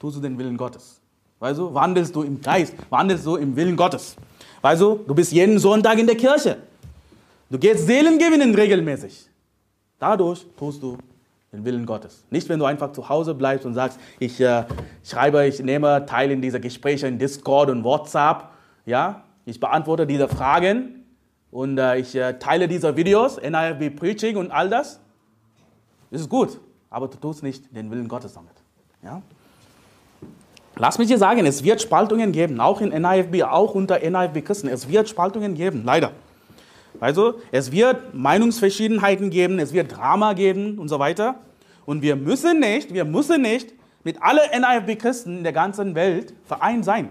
[0.04, 1.00] tust du den Willen Gottes.
[1.40, 4.18] Weißt du, wandelst du im Geist, wandelst du im Willen Gottes.
[4.62, 6.58] Weißt du, du bist jeden Sonntag in der Kirche.
[7.50, 9.30] Du gehst Seelen gewinnen regelmäßig.
[9.98, 10.98] Dadurch tust du
[11.54, 12.26] den Willen Gottes.
[12.30, 14.66] Nicht, wenn du einfach zu Hause bleibst und sagst, ich äh,
[15.06, 18.50] schreibe, ich nehme teil in diese Gespräche in Discord und WhatsApp.
[18.86, 21.06] Ja, ich beantworte diese Fragen
[21.50, 25.00] und äh, ich äh, teile diese Videos, NIFB Preaching und all das.
[26.12, 28.52] Das ist gut, aber du tust nicht den Willen Gottes damit.
[29.02, 29.22] Ja?
[30.76, 34.68] Lass mich dir sagen, es wird Spaltungen geben, auch in NIFB, auch unter NIFB-Christen.
[34.68, 36.12] Es wird Spaltungen geben, leider.
[37.00, 41.36] Also, es wird Meinungsverschiedenheiten geben, es wird Drama geben und so weiter.
[41.86, 46.86] Und wir müssen nicht, wir müssen nicht mit allen NIFB-Christen in der ganzen Welt vereint
[46.86, 47.10] sein.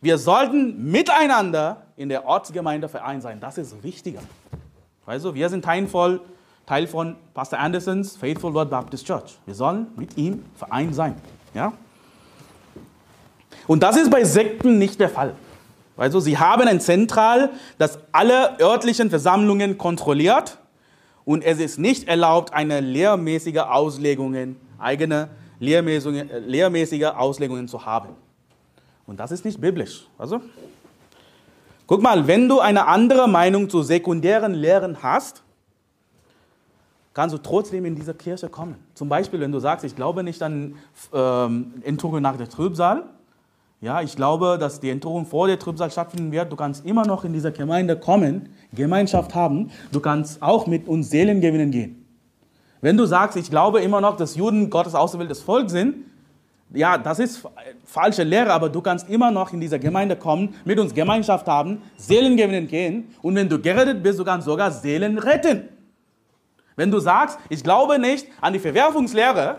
[0.00, 3.38] Wir sollten miteinander in der Ortsgemeinde vereint sein.
[3.40, 4.20] Das ist wichtiger.
[5.06, 6.20] Also, wir sind teilvoll
[6.66, 9.38] Teil von Pastor Andersons Faithful Word Baptist Church.
[9.44, 11.14] Wir sollen mit ihm vereint sein.
[11.52, 11.74] Ja?
[13.66, 15.34] Und das ist bei Sekten nicht der Fall.
[15.96, 20.58] Also sie haben ein Zentral, das alle örtlichen Versammlungen kontrolliert
[21.24, 25.28] und es ist nicht erlaubt, eine lehrmäßige Auslegungen, eigene
[25.60, 28.10] lehrmäßige, lehrmäßige Auslegungen zu haben.
[29.06, 30.06] Und das ist nicht biblisch.
[30.18, 30.40] Also,
[31.86, 35.42] guck mal, wenn du eine andere Meinung zu sekundären Lehren hast,
[37.12, 38.76] kannst du trotzdem in diese Kirche kommen.
[38.94, 40.76] Zum Beispiel, wenn du sagst, ich glaube nicht an
[41.12, 43.04] ähm, Entrückung nach der Trübsal,
[43.84, 46.50] ja, ich glaube, dass die Entrückung vor der Trübsal stattfinden wird.
[46.50, 49.70] Du kannst immer noch in diese Gemeinde kommen, Gemeinschaft haben.
[49.92, 52.06] Du kannst auch mit uns Seelen gewinnen gehen.
[52.80, 55.96] Wenn du sagst, ich glaube immer noch, dass Juden Gottes auserwähltes Volk sind,
[56.72, 57.46] ja, das ist
[57.84, 61.82] falsche Lehre, aber du kannst immer noch in diese Gemeinde kommen, mit uns Gemeinschaft haben,
[61.98, 65.68] Seelen gewinnen gehen und wenn du gerettet bist, du kannst sogar Seelen retten.
[66.74, 69.58] Wenn du sagst, ich glaube nicht an die Verwerfungslehre,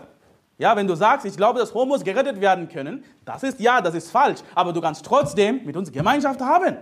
[0.58, 3.94] ja, wenn du sagst, ich glaube, dass Homos gerettet werden können, das ist ja, das
[3.94, 6.76] ist falsch, aber du kannst trotzdem mit uns Gemeinschaft haben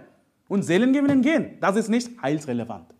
[0.48, 1.58] und Seelen gewinnen gehen.
[1.60, 2.94] Das ist nicht heilsrelevant.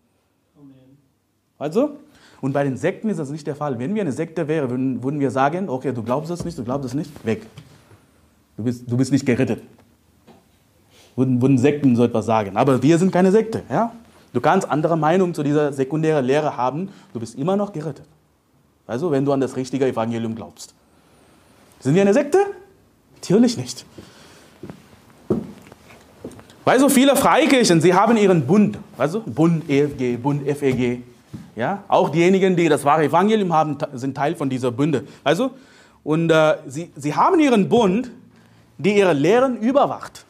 [1.58, 1.98] Also,
[2.40, 3.78] und bei den Sekten ist das nicht der Fall.
[3.78, 6.64] Wenn wir eine Sekte wären, würden, würden wir sagen, okay, du glaubst es nicht, du
[6.64, 7.46] glaubst es nicht, weg.
[8.56, 9.62] Du bist, du bist nicht gerettet.
[11.16, 12.56] Würden, würden Sekten so etwas sagen.
[12.56, 13.62] Aber wir sind keine Sekte.
[13.70, 13.92] Ja?
[14.32, 18.06] Du kannst andere Meinungen zu dieser sekundären Lehre haben, du bist immer noch gerettet.
[18.86, 20.74] Also, wenn du an das richtige Evangelium glaubst.
[21.80, 22.38] Sind wir eine Sekte?
[23.16, 23.84] Natürlich nicht.
[26.64, 31.02] Weil so viele Freikirchen, sie haben ihren Bund, also Bund EFG, Bund FEG.
[31.56, 35.04] Ja, auch diejenigen, die das wahre Evangelium haben, sind Teil von dieser Bünde.
[35.22, 35.50] Also,
[36.02, 38.10] und äh, sie, sie haben ihren Bund,
[38.78, 40.24] die ihre Lehren überwacht.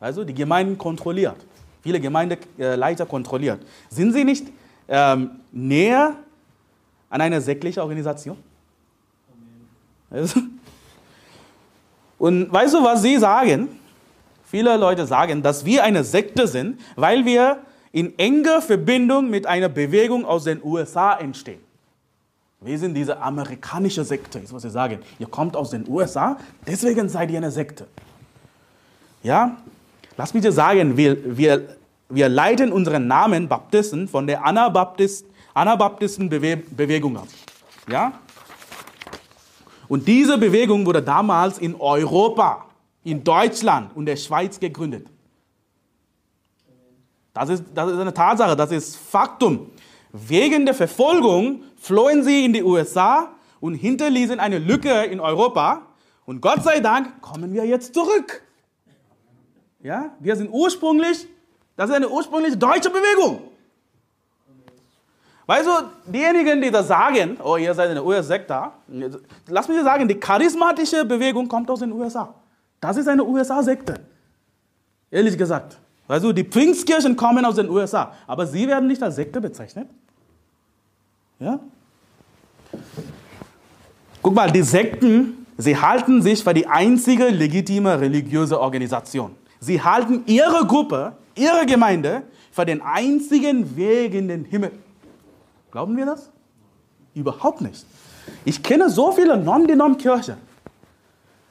[0.00, 1.36] Also die Gemeinden kontrolliert.
[1.82, 3.60] Viele Gemeindeleiter kontrolliert.
[3.88, 4.46] Sind sie nicht
[4.88, 6.14] ähm, näher
[7.10, 8.36] an eine säckliche Organisation?
[10.10, 10.40] Also,
[12.18, 13.68] und weißt du, was sie sagen?
[14.44, 17.58] Viele Leute sagen, dass wir eine Sekte sind, weil wir
[17.92, 21.60] in enger Verbindung mit einer Bewegung aus den USA entstehen.
[22.60, 25.00] Wir sind diese amerikanische Sekte, ist was sie sagen.
[25.18, 27.86] Ihr kommt aus den USA, deswegen seid ihr eine Sekte.
[29.22, 29.56] Ja,
[30.16, 31.76] lass mich dir sagen, wir, wir,
[32.08, 37.28] wir leiten unseren Namen Baptisten von der Anabaptist, Anabaptistenbewegung ab.
[37.88, 38.20] Ja?
[39.88, 42.66] Und diese Bewegung wurde damals in Europa
[43.04, 45.06] in Deutschland und der Schweiz gegründet.
[47.32, 49.70] Das ist, das ist eine Tatsache, das ist Faktum.
[50.12, 55.82] Wegen der Verfolgung flohen sie in die USA und hinterließen eine Lücke in Europa.
[56.26, 58.42] Und Gott sei Dank kommen wir jetzt zurück.
[59.82, 61.26] Ja, wir sind ursprünglich,
[61.76, 63.55] das ist eine ursprünglich deutsche Bewegung.
[65.46, 65.72] Weißt du,
[66.10, 68.62] diejenigen, die das sagen, oh, ihr seid eine US-Sekte,
[69.46, 72.34] lass mich sagen, die charismatische Bewegung kommt aus den USA.
[72.80, 73.94] Das ist eine USA-Sekte.
[75.10, 75.78] Ehrlich gesagt.
[76.08, 79.88] Also die Pfingstkirchen kommen aus den USA, aber sie werden nicht als Sekte bezeichnet.
[81.38, 81.60] Ja?
[84.22, 89.36] Guck mal, die Sekten, sie halten sich für die einzige legitime religiöse Organisation.
[89.60, 94.72] Sie halten ihre Gruppe, ihre Gemeinde für den einzigen Weg in den Himmel.
[95.76, 96.30] Glauben wir das?
[97.14, 97.84] Überhaupt nicht.
[98.46, 100.38] Ich kenne so viele Non-Denom-Kirchen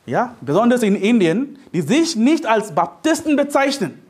[0.08, 4.02] ja, besonders in Indien, die sich nicht als Baptisten bezeichnen.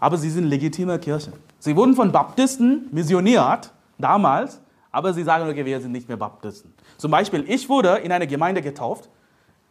[0.00, 1.34] Aber sie sind legitime Kirchen.
[1.58, 6.72] Sie wurden von Baptisten missioniert, damals, aber sie sagen, okay, wir sind nicht mehr Baptisten.
[6.96, 9.10] Zum Beispiel, ich wurde in eine Gemeinde getauft,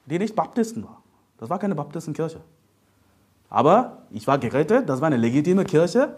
[0.05, 1.01] die nicht Baptisten war.
[1.39, 2.41] Das war keine Baptistenkirche.
[3.49, 6.13] Aber ich war gerettet, das war eine legitime Kirche.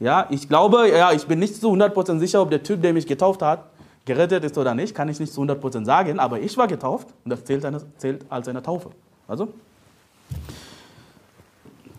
[0.00, 3.06] Ja, ich glaube, ja, ich bin nicht zu 100% sicher, ob der Typ, der mich
[3.06, 3.64] getauft hat,
[4.04, 7.30] gerettet ist oder nicht, kann ich nicht zu 100% sagen, aber ich war getauft und
[7.30, 8.90] das zählt, eine, zählt als eine Taufe.
[9.26, 9.48] Also,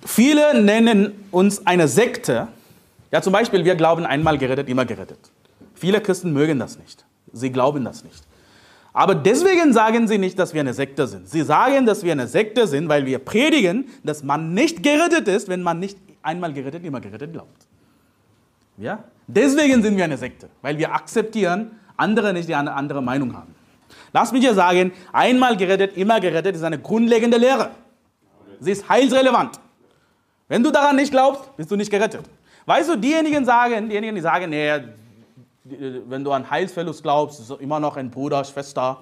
[0.05, 2.47] viele nennen uns eine Sekte.
[3.11, 5.19] Ja, zum Beispiel, wir glauben einmal gerettet, immer gerettet.
[5.73, 7.05] Viele Christen mögen das nicht.
[7.33, 8.23] Sie glauben das nicht.
[8.93, 11.27] Aber deswegen sagen sie nicht, dass wir eine Sekte sind.
[11.27, 15.49] Sie sagen, dass wir eine Sekte sind, weil wir predigen, dass man nicht gerettet ist,
[15.49, 17.67] wenn man nicht einmal gerettet, immer gerettet glaubt.
[18.77, 19.03] Ja?
[19.27, 23.55] Deswegen sind wir eine Sekte, weil wir akzeptieren, andere nicht die eine andere Meinung haben.
[24.13, 27.71] Lass mich dir sagen, einmal gerettet, immer gerettet ist eine grundlegende Lehre.
[28.59, 29.59] Sie ist heilsrelevant.
[30.47, 32.25] Wenn du daran nicht glaubst, bist du nicht gerettet.
[32.65, 34.71] Weißt du, diejenigen sagen, diejenigen, die sagen, nee,
[35.63, 39.01] wenn du an Heilsverlust glaubst, ist immer noch ein Bruder, Schwester.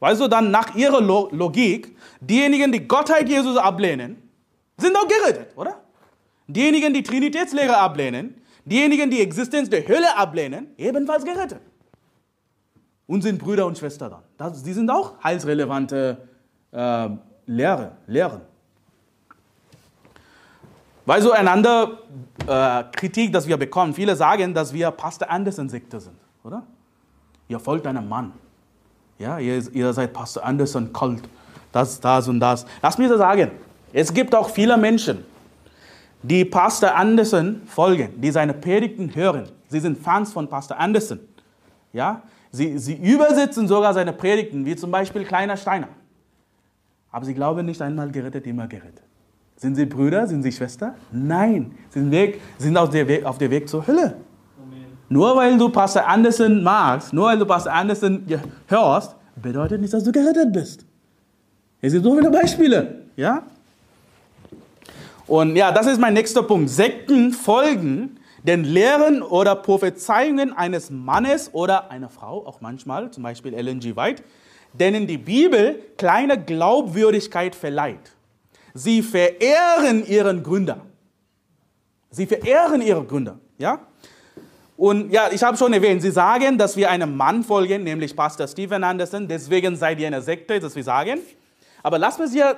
[0.00, 4.16] Weißt du, dann nach ihrer Logik, diejenigen, die Gottheit Jesus ablehnen,
[4.76, 5.80] sind auch gerettet, oder?
[6.46, 11.60] Diejenigen, die Trinitätslehre ablehnen, diejenigen, die Existenz der Hölle ablehnen, ebenfalls gerettet.
[13.06, 14.22] Und sind Brüder und Schwestern dann.
[14.36, 16.18] Das, die sind auch heilsrelevante
[16.72, 17.08] äh,
[17.46, 18.42] Lehre, Lehren.
[21.06, 22.00] Weil so einander
[22.46, 26.64] äh, Kritik, das wir bekommen, viele sagen, dass wir Pastor Anderson-Sekte sind, oder?
[27.48, 28.32] Ihr folgt einem Mann.
[29.18, 31.22] Ja, ihr, ihr seid Pastor Anderson Kult.
[31.72, 32.66] Das, das und das.
[32.82, 33.52] Lass mich das sagen.
[33.92, 35.24] Es gibt auch viele Menschen,
[36.22, 39.48] die Pastor Anderson folgen, die seine Predigten hören.
[39.68, 41.20] Sie sind Fans von Pastor Anderson.
[41.92, 45.88] Ja, sie, sie übersetzen sogar seine Predigten, wie zum Beispiel Kleiner Steiner.
[47.10, 49.02] Aber sie glauben nicht einmal gerettet, immer gerettet.
[49.56, 50.26] Sind sie Brüder?
[50.26, 50.94] Sind sie Schwester?
[51.10, 54.16] Nein, sie sind, Weg, sind auf, der Weg, auf dem Weg zur Hölle.
[54.62, 54.86] Amen.
[55.08, 58.24] Nur weil du Pastor Anderson magst, nur weil du Pastor Anderson
[58.66, 60.84] hörst, bedeutet nicht, dass du gerettet bist.
[61.80, 63.06] Es gibt so viele Beispiele.
[63.16, 63.42] Ja?
[65.28, 66.70] Und ja, das ist mein nächster Punkt.
[66.70, 73.52] Sekten folgen den Lehren oder Prophezeiungen eines Mannes oder einer Frau, auch manchmal, zum Beispiel
[73.52, 73.94] Ellen G.
[73.94, 74.22] White,
[74.72, 78.12] denen die Bibel kleine Glaubwürdigkeit verleiht.
[78.72, 80.80] Sie verehren ihren Gründer.
[82.10, 83.38] Sie verehren ihre Gründer.
[83.58, 83.80] Ja?
[84.78, 88.46] Und ja, ich habe schon erwähnt, sie sagen, dass wir einem Mann folgen, nämlich Pastor
[88.48, 89.28] Stephen Anderson.
[89.28, 91.18] Deswegen seid ihr eine Sekte, das wir sagen.
[91.82, 92.56] Aber lass mich hier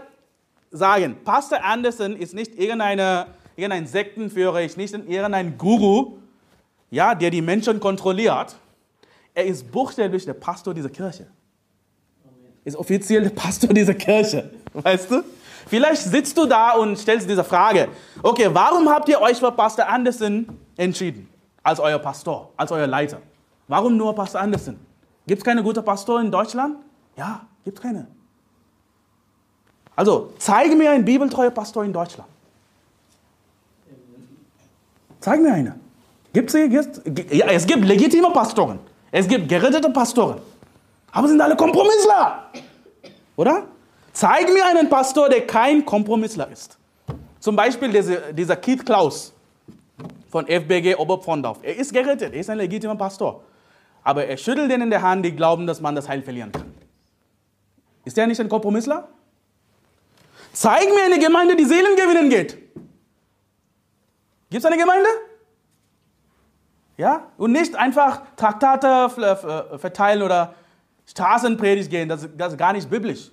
[0.71, 6.19] sagen, Pastor Anderson ist nicht irgendeine, irgendein Sektenführer, ist nicht irgendein Guru,
[6.91, 8.57] ja, der die Menschen kontrolliert.
[9.35, 11.27] Er ist buchstäblich der Pastor dieser Kirche.
[12.65, 14.51] Ist offiziell der Pastor dieser Kirche.
[14.73, 15.23] Weißt du?
[15.67, 17.89] Vielleicht sitzt du da und stellst diese Frage.
[18.23, 21.29] Okay, warum habt ihr euch für Pastor Anderson entschieden?
[21.63, 23.21] Als euer Pastor, als euer Leiter.
[23.69, 24.79] Warum nur Pastor Anderson?
[25.27, 26.77] Gibt es keine gute Pastor in Deutschland?
[27.17, 28.09] Ja, gibt es keine.
[29.97, 32.29] Also, zeige mir einen bibeltreuen Pastor in Deutschland.
[35.21, 35.81] Zeig mir einen.
[36.33, 37.01] Gibt's, gibt's,
[37.31, 38.79] ja, es gibt legitime Pastoren.
[39.11, 40.41] Es gibt gerettete Pastoren.
[41.13, 42.51] Aber sind alle Kompromissler.
[43.37, 43.65] Oder?
[44.13, 46.79] Zeig mir einen Pastor, der kein Kompromissler ist.
[47.41, 49.33] Zum Beispiel dieser, dieser Keith Klaus
[50.31, 51.59] von FBG Oberpfondorf.
[51.63, 53.43] Er ist gerettet, er ist ein legitimer Pastor.
[54.03, 56.73] Aber er schüttelt denen in der Hand, die glauben, dass man das Heil verlieren kann.
[58.05, 59.09] Ist er nicht ein Kompromissler?
[60.53, 62.59] Zeig mir eine Gemeinde, die Seelen gewinnen geht.
[64.51, 65.09] Gibt es eine Gemeinde?
[66.97, 67.29] Ja?
[67.39, 69.09] Und nicht einfach Traktate
[69.79, 70.55] verteilen oder
[71.07, 72.09] Straßenpredigt gehen.
[72.09, 73.31] Das, das ist gar nicht biblisch.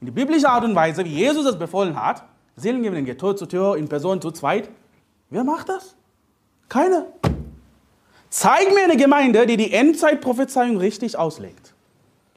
[0.00, 2.24] In die biblische Art und Weise, wie Jesus es befohlen hat,
[2.56, 4.70] Seelen gewinnen geht, Tür zu Tür, in Person zu zweit.
[5.28, 5.96] Wer macht das?
[6.68, 7.06] Keine.
[8.28, 11.74] Zeig mir eine Gemeinde, die die Endzeitprophezeiung richtig auslegt.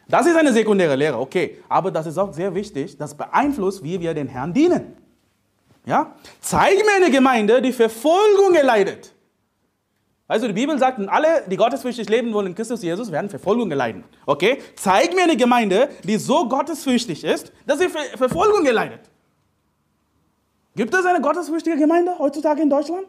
[0.08, 1.58] Das ist eine sekundäre Lehre, okay.
[1.70, 2.98] Aber das ist auch sehr wichtig.
[2.98, 4.96] Das beeinflusst, wie wir den Herrn dienen.
[5.86, 6.16] Ja?
[6.42, 9.14] Zeig mir eine Gemeinde, die Verfolgung erleidet.
[10.28, 14.04] Also die Bibel sagt, alle, die gottesfürchtig leben wollen in Christus Jesus, werden Verfolgung erleiden.
[14.26, 14.60] Okay?
[14.76, 19.02] Zeig mir eine Gemeinde, die so gottesfürchtig ist, dass sie Verfolgung erleidet.
[20.76, 23.06] Gibt es eine gottesfürchtige Gemeinde heutzutage in Deutschland?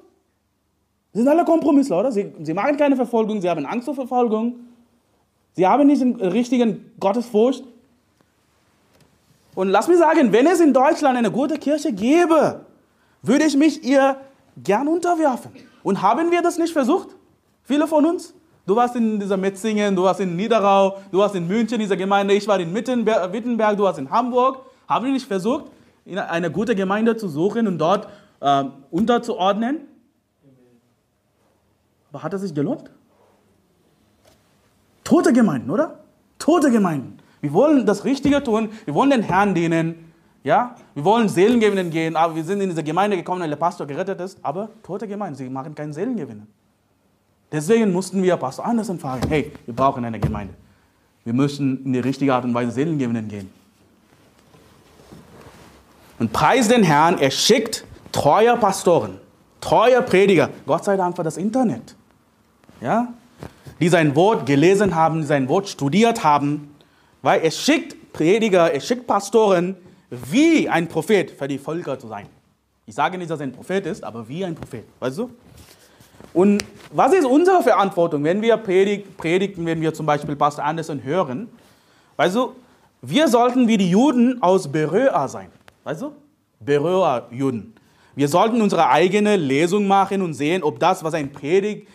[1.13, 2.13] Sie sind alle Kompromissler, oder?
[2.13, 4.63] Sie, sie machen keine Verfolgung, sie haben Angst vor Verfolgung.
[5.55, 7.64] Sie haben nicht den richtigen Gottesfurcht.
[9.55, 12.67] Und lass mich sagen, wenn es in Deutschland eine gute Kirche gäbe,
[13.23, 14.17] würde ich mich ihr
[14.62, 15.53] gern unterwerfen.
[15.83, 17.09] Und haben wir das nicht versucht?
[17.62, 18.35] Viele von uns?
[18.67, 22.35] Du warst in dieser Metzingen, du warst in Niederau, du warst in München, dieser Gemeinde,
[22.35, 24.64] ich war in Wittenberg, du warst in Hamburg.
[24.88, 25.67] Haben wir nicht versucht,
[26.07, 28.09] eine gute Gemeinde zu suchen und dort
[28.40, 29.83] äh, unterzuordnen?
[32.11, 32.90] Aber hat es sich gelohnt?
[35.05, 36.01] Tote Gemeinden, oder?
[36.38, 37.19] Tote Gemeinden.
[37.40, 40.12] Wir wollen das Richtige tun, wir wollen den Herrn dienen,
[40.43, 40.75] ja?
[40.95, 44.21] Wir wollen Seelengewinnen gehen, aber wir sind in diese Gemeinde gekommen, weil der Pastor gerettet
[44.21, 46.47] ist, aber tote Gemeinden, sie machen keinen Seelengewinn.
[47.53, 50.55] Deswegen mussten wir Pastor Anderson fragen, hey, wir brauchen eine Gemeinde.
[51.23, 53.51] Wir müssen in die richtige Art und Weise Seelengewinnen gehen.
[56.19, 59.19] Und preis den Herrn, er schickt treue Pastoren,
[59.61, 60.51] treue Prediger.
[60.67, 61.95] Gott sei Dank für das Internet.
[62.81, 63.12] Ja?
[63.81, 66.75] Die sein Wort gelesen haben, die sein Wort studiert haben.
[67.23, 69.77] Weil er schickt Prediger, er schickt Pastoren,
[70.11, 72.27] wie ein Prophet für die Völker zu sein.
[72.87, 74.85] Ich sage nicht, dass er ein Prophet ist, aber wie ein Prophet.
[75.01, 75.31] Weißt du?
[76.33, 81.49] Und was ist unsere Verantwortung, wenn wir predigen, wenn wir zum Beispiel Pastor Anderson hören?
[82.17, 82.53] Weißt du,
[83.03, 85.49] wir sollten wie die Juden aus Beröa sein.
[85.85, 86.13] Weißt du?
[86.61, 87.75] Beröa-Juden.
[88.15, 91.89] Wir sollten unsere eigene Lesung machen und sehen, ob das, was ein Predig,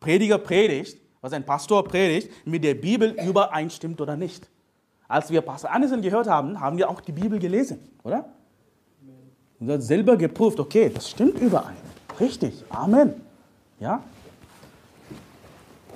[0.00, 4.48] Prediger predigt, was ein Pastor predigt, mit der Bibel übereinstimmt oder nicht.
[5.08, 8.26] Als wir Pastor Anderson gehört haben, haben wir auch die Bibel gelesen, oder?
[9.58, 11.76] Und hat selber geprüft, okay, das stimmt überein.
[12.20, 13.14] Richtig, Amen.
[13.80, 14.04] Ja?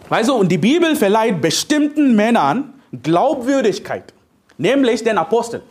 [0.08, 4.12] Weißt du, und die Bibel verleiht bestimmten Männern Glaubwürdigkeit,
[4.58, 5.62] nämlich den Aposteln.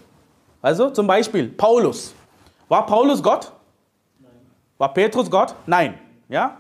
[0.61, 2.13] Also zum Beispiel Paulus.
[2.69, 3.51] War Paulus Gott?
[4.19, 4.31] Nein.
[4.77, 5.53] War Petrus Gott?
[5.65, 5.95] Nein.
[6.29, 6.59] Ja?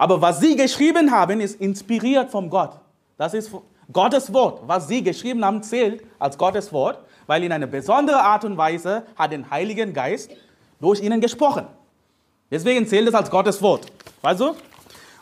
[0.00, 2.70] Aber was sie geschrieben haben, ist inspiriert vom Gott.
[3.18, 3.50] Das ist
[3.92, 4.62] Gottes Wort.
[4.66, 9.02] Was sie geschrieben haben, zählt als Gottes Wort, weil in einer besonderen Art und Weise
[9.14, 10.30] hat der Heiligen Geist
[10.80, 11.66] durch ihnen gesprochen.
[12.50, 13.92] Deswegen zählt es als Gottes Wort.
[14.22, 14.54] Weißt du?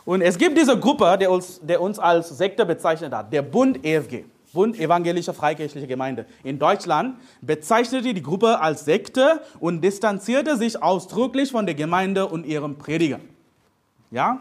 [0.05, 3.85] Und es gibt diese Gruppe, der uns, der uns als Sekte bezeichnet hat, der Bund
[3.85, 4.23] EFG.
[4.53, 11.51] Bund Evangelische Freikirchliche Gemeinde in Deutschland bezeichnete die Gruppe als Sekte und distanzierte sich ausdrücklich
[11.51, 13.19] von der Gemeinde und ihrem Prediger.
[14.09, 14.39] Ja?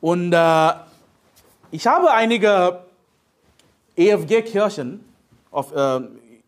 [0.00, 0.72] Und äh,
[1.70, 2.80] ich habe einige
[3.96, 5.04] EFG-Kirchen
[5.50, 6.00] auf äh,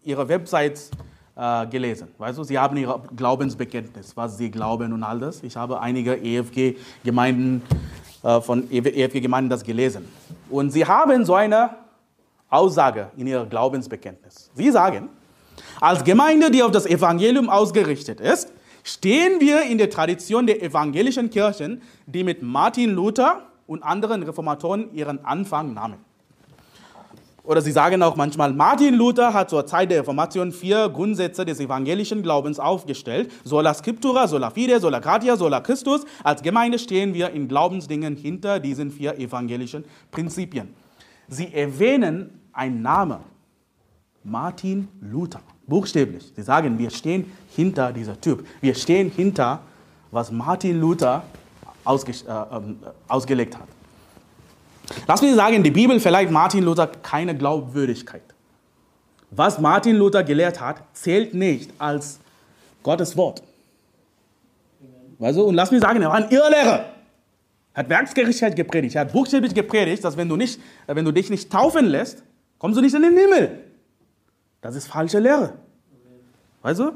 [0.04, 0.90] ihrer Website
[1.36, 2.08] äh, gelesen.
[2.18, 5.42] Weißt du, sie haben ihr Glaubensbekenntnis, was sie glauben und all das.
[5.42, 7.62] Ich habe einige EFG-Gemeinden
[8.22, 10.06] äh, von EFG-Gemeinden das gelesen.
[10.48, 11.70] Und sie haben so eine
[12.48, 14.50] Aussage in ihrer Glaubensbekenntnis.
[14.54, 15.08] Sie sagen,
[15.80, 21.30] als Gemeinde, die auf das Evangelium ausgerichtet ist, stehen wir in der Tradition der evangelischen
[21.30, 25.98] Kirchen, die mit Martin Luther und anderen Reformatoren ihren Anfang nahmen.
[27.42, 31.58] Oder sie sagen auch manchmal, Martin Luther hat zur Zeit der Reformation vier Grundsätze des
[31.58, 33.32] evangelischen Glaubens aufgestellt.
[33.44, 36.04] Sola Scriptura, sola Fide, sola Gratia, sola Christus.
[36.22, 40.74] Als Gemeinde stehen wir in Glaubensdingen hinter diesen vier evangelischen Prinzipien.
[41.28, 43.20] Sie erwähnen ein Name.
[44.22, 45.40] Martin Luther.
[45.70, 46.30] Buchstäblich.
[46.36, 48.46] Sie sagen, wir stehen hinter dieser Typ.
[48.60, 49.60] Wir stehen hinter,
[50.10, 51.22] was Martin Luther
[51.84, 52.60] ausge, äh, äh,
[53.08, 53.68] ausgelegt hat.
[55.06, 58.22] Lass mich sagen, die Bibel verleiht Martin Luther keine Glaubwürdigkeit.
[59.30, 62.18] Was Martin Luther gelehrt hat, zählt nicht als
[62.82, 63.42] Gottes Wort.
[65.18, 66.84] Also, und lass mich sagen, er war ein Irrlehrer
[67.74, 71.50] hat Werksgerechtigkeit gepredigt, er hat buchstäblich gepredigt, dass wenn du, nicht, wenn du dich nicht
[71.50, 72.22] taufen lässt,
[72.58, 73.69] kommst du nicht in den Himmel.
[74.60, 75.54] Das ist falsche Lehre.
[76.62, 76.92] Weißt du?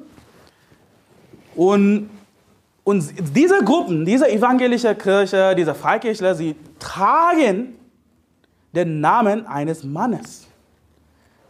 [1.57, 2.11] Und,
[2.83, 7.75] und diese Gruppen, diese evangelische Kirche, diese Freikirchler, sie tragen
[8.75, 10.47] den Namen eines Mannes,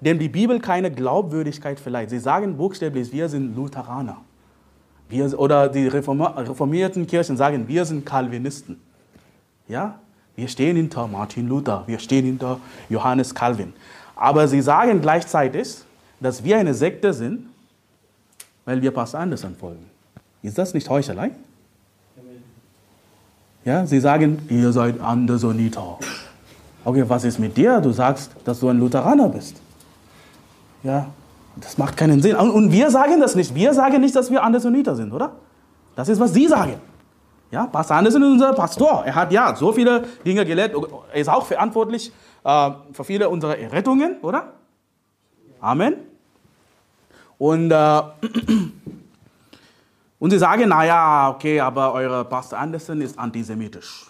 [0.00, 2.10] dem die Bibel keine Glaubwürdigkeit verleiht.
[2.10, 4.18] Sie sagen buchstäblich, wir sind Lutheraner.
[5.08, 8.80] Wir, oder die reformierten Kirchen sagen, wir sind Calvinisten.
[9.68, 9.98] Ja?
[10.36, 13.72] Wir stehen hinter Martin Luther, wir stehen hinter Johannes Calvin.
[14.16, 15.84] Aber sie sagen gleichzeitig,
[16.24, 17.46] dass wir eine Sekte sind,
[18.64, 19.84] weil wir Pastor Anderson folgen.
[20.42, 21.32] Ist das nicht Heuchelei?
[23.62, 25.98] Ja, sie sagen, ihr seid Andersoniter.
[26.82, 27.80] Okay, was ist mit dir?
[27.80, 29.56] Du sagst, dass du ein Lutheraner bist.
[30.82, 31.08] Ja,
[31.56, 32.36] das macht keinen Sinn.
[32.36, 33.54] Und wir sagen das nicht.
[33.54, 35.32] Wir sagen nicht, dass wir Andersoniter sind, oder?
[35.94, 36.76] Das ist, was sie sagen.
[37.50, 39.04] Ja, Pastor Anderson ist unser Pastor.
[39.04, 40.74] Er hat ja so viele Dinge gelehrt.
[41.12, 42.12] Er ist auch verantwortlich
[42.44, 44.54] äh, für viele unserer Errettungen, oder?
[45.60, 46.13] Amen.
[47.38, 47.74] Und, äh,
[50.18, 54.06] und sie sagen, naja, okay, aber euer Pastor Anderson ist antisemitisch.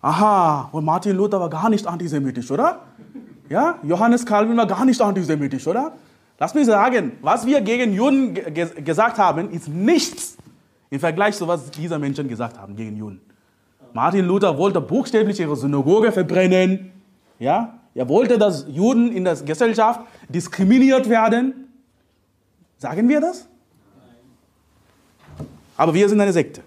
[0.00, 2.80] Aha, und Martin Luther war gar nicht antisemitisch, oder?
[3.48, 5.92] Ja, Johannes Calvin war gar nicht antisemitisch, oder?
[6.38, 8.34] Lass mich sagen, was wir gegen Juden
[8.84, 10.36] gesagt haben, ist nichts
[10.90, 13.20] im Vergleich zu was diese Menschen gesagt haben gegen Juden.
[13.94, 16.92] Martin Luther wollte buchstäblich ihre Synagoge verbrennen.
[17.38, 17.78] Ja?
[17.94, 21.63] Er wollte, dass Juden in der Gesellschaft diskriminiert werden.
[22.84, 23.48] Sagen wir das?
[25.74, 26.60] Aber wir sind eine Sekte.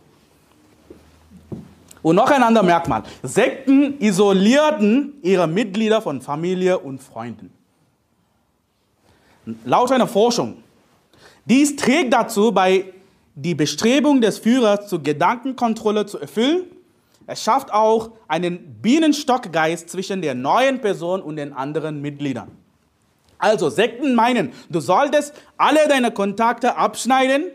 [2.02, 3.04] Und noch ein anderes Merkmal.
[3.22, 7.54] Sekten isolierten ihre Mitglieder von Familie und Freunden.
[9.64, 10.64] Laut einer Forschung.
[11.46, 12.86] Dies trägt dazu bei
[13.36, 16.64] die Bestrebung des Führers zur Gedankenkontrolle zu erfüllen.
[17.28, 22.50] Es schafft auch einen Bienenstockgeist zwischen der neuen Person und den anderen Mitgliedern.
[23.40, 27.46] Also Sekten meinen, du solltest alle deine Kontakte abschneiden,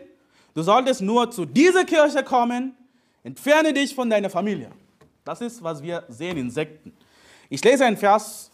[0.53, 2.75] du solltest nur zu dieser Kirche kommen,
[3.23, 4.71] entferne dich von deiner Familie.
[5.25, 6.93] Das ist, was wir sehen in Sekten.
[7.49, 8.51] Ich lese einen Vers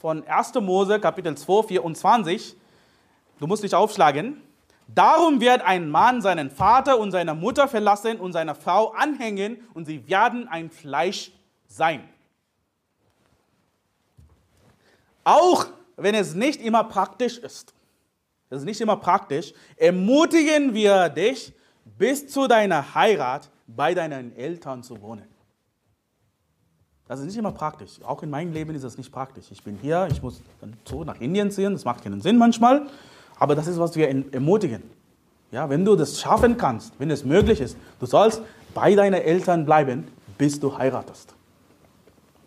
[0.00, 0.54] von 1.
[0.54, 2.54] Mose, Kapitel 2, 24.
[3.38, 4.40] Du musst dich aufschlagen.
[4.88, 9.84] Darum wird ein Mann seinen Vater und seine Mutter verlassen und seiner Frau anhängen und
[9.86, 11.32] sie werden ein Fleisch
[11.66, 12.08] sein.
[15.24, 15.66] Auch
[15.96, 17.74] wenn es nicht immer praktisch ist,
[18.48, 21.52] es ist nicht immer praktisch, ermutigen wir dich,
[21.98, 25.26] bis zu deiner Heirat bei deinen Eltern zu wohnen.
[27.08, 28.00] Das ist nicht immer praktisch.
[28.04, 29.46] Auch in meinem Leben ist das nicht praktisch.
[29.50, 32.86] Ich bin hier, ich muss dann so nach Indien ziehen, das macht keinen Sinn manchmal.
[33.38, 34.82] Aber das ist, was wir ermutigen.
[35.52, 38.42] Ja, wenn du das schaffen kannst, wenn es möglich ist, du sollst
[38.74, 41.34] bei deinen Eltern bleiben, bis du heiratest.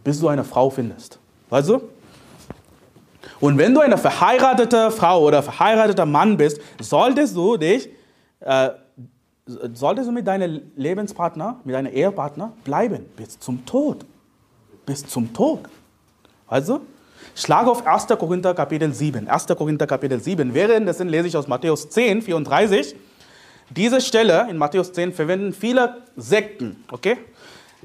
[0.03, 1.19] bis du eine Frau findest.
[1.49, 1.81] Weißt du?
[3.39, 7.89] Und wenn du eine verheiratete Frau oder verheirateter Mann bist, solltest du dich,
[8.41, 8.69] äh,
[9.73, 14.05] solltest du mit deinem Lebenspartner, mit deinem Ehepartner bleiben bis zum Tod.
[14.85, 15.61] Bis zum Tod.
[16.47, 16.81] Also,
[17.35, 18.07] schlag auf 1.
[18.17, 19.27] Korinther Kapitel 7.
[19.27, 19.45] 1.
[19.47, 20.53] Korinther Kapitel 7.
[20.53, 22.95] Währenddessen lese ich aus Matthäus 10, 34.
[23.69, 27.17] Diese Stelle in Matthäus 10 verwenden viele Sekten, okay?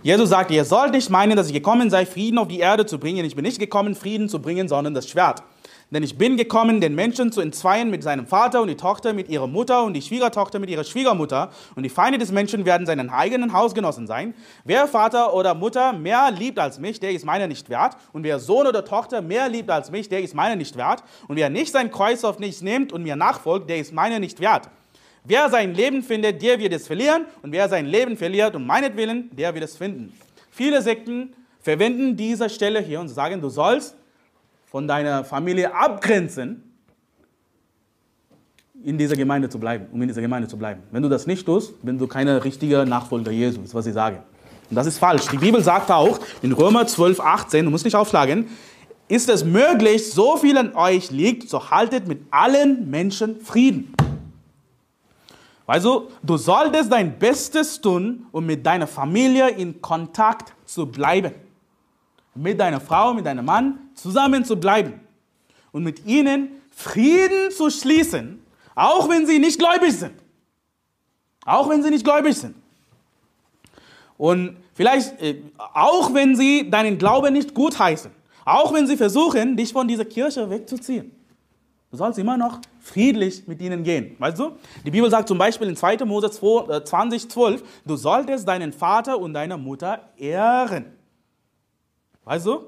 [0.02, 2.98] Jesus sagt, ihr sollt nicht meinen, dass ich gekommen sei, Frieden auf die Erde zu
[2.98, 3.24] bringen.
[3.24, 5.42] Ich bin nicht gekommen, Frieden zu bringen, sondern das Schwert.
[5.90, 9.28] Denn ich bin gekommen, den Menschen zu entzweien mit seinem Vater und die Tochter mit
[9.28, 11.50] ihrer Mutter und die Schwiegertochter mit ihrer Schwiegermutter.
[11.76, 14.34] Und die Feinde des Menschen werden seinen eigenen Hausgenossen sein.
[14.64, 17.96] Wer Vater oder Mutter mehr liebt als mich, der ist meiner nicht wert.
[18.12, 21.04] Und wer Sohn oder Tochter mehr liebt als mich, der ist meiner nicht wert.
[21.28, 24.40] Und wer nicht sein Kreuz auf nichts nimmt und mir nachfolgt, der ist meiner nicht
[24.40, 24.70] wert.
[25.26, 27.24] Wer sein Leben findet, der wird es verlieren.
[27.42, 30.12] Und wer sein Leben verliert um meinetwillen, der wird es finden.
[30.50, 33.96] Viele Sekten verwenden diese Stelle hier und sagen, du sollst
[34.66, 36.62] von deiner Familie abgrenzen,
[38.84, 40.82] in dieser Gemeinde zu bleiben, um in dieser Gemeinde zu bleiben.
[40.90, 44.22] Wenn du das nicht tust, bin du keine richtige Nachfolger Jesu, ist was ich sage.
[44.68, 45.26] Und das ist falsch.
[45.28, 48.48] Die Bibel sagt auch in Römer 12, 18, du musst nicht aufschlagen,
[49.08, 53.94] ist es möglich, so viel an euch liegt, so haltet mit allen Menschen Frieden.
[55.66, 61.32] Also, du solltest dein Bestes tun, um mit deiner Familie in Kontakt zu bleiben
[62.34, 65.00] mit deiner Frau, mit deinem Mann zusammen zu bleiben
[65.72, 68.42] und mit ihnen Frieden zu schließen,
[68.74, 70.14] auch wenn sie nicht gläubig sind.
[71.44, 72.56] Auch wenn sie nicht gläubig sind.
[74.16, 78.10] Und vielleicht, äh, auch wenn sie deinen Glauben nicht gutheißen,
[78.44, 81.10] auch wenn sie versuchen, dich von dieser Kirche wegzuziehen.
[81.94, 84.16] Du sollst immer noch friedlich mit ihnen gehen.
[84.18, 84.50] Weißt du?
[84.84, 85.98] Die Bibel sagt zum Beispiel in 2.
[85.98, 90.86] Mose 20, 12, äh, du solltest deinen Vater und deine Mutter ehren.
[92.24, 92.66] Weißt du?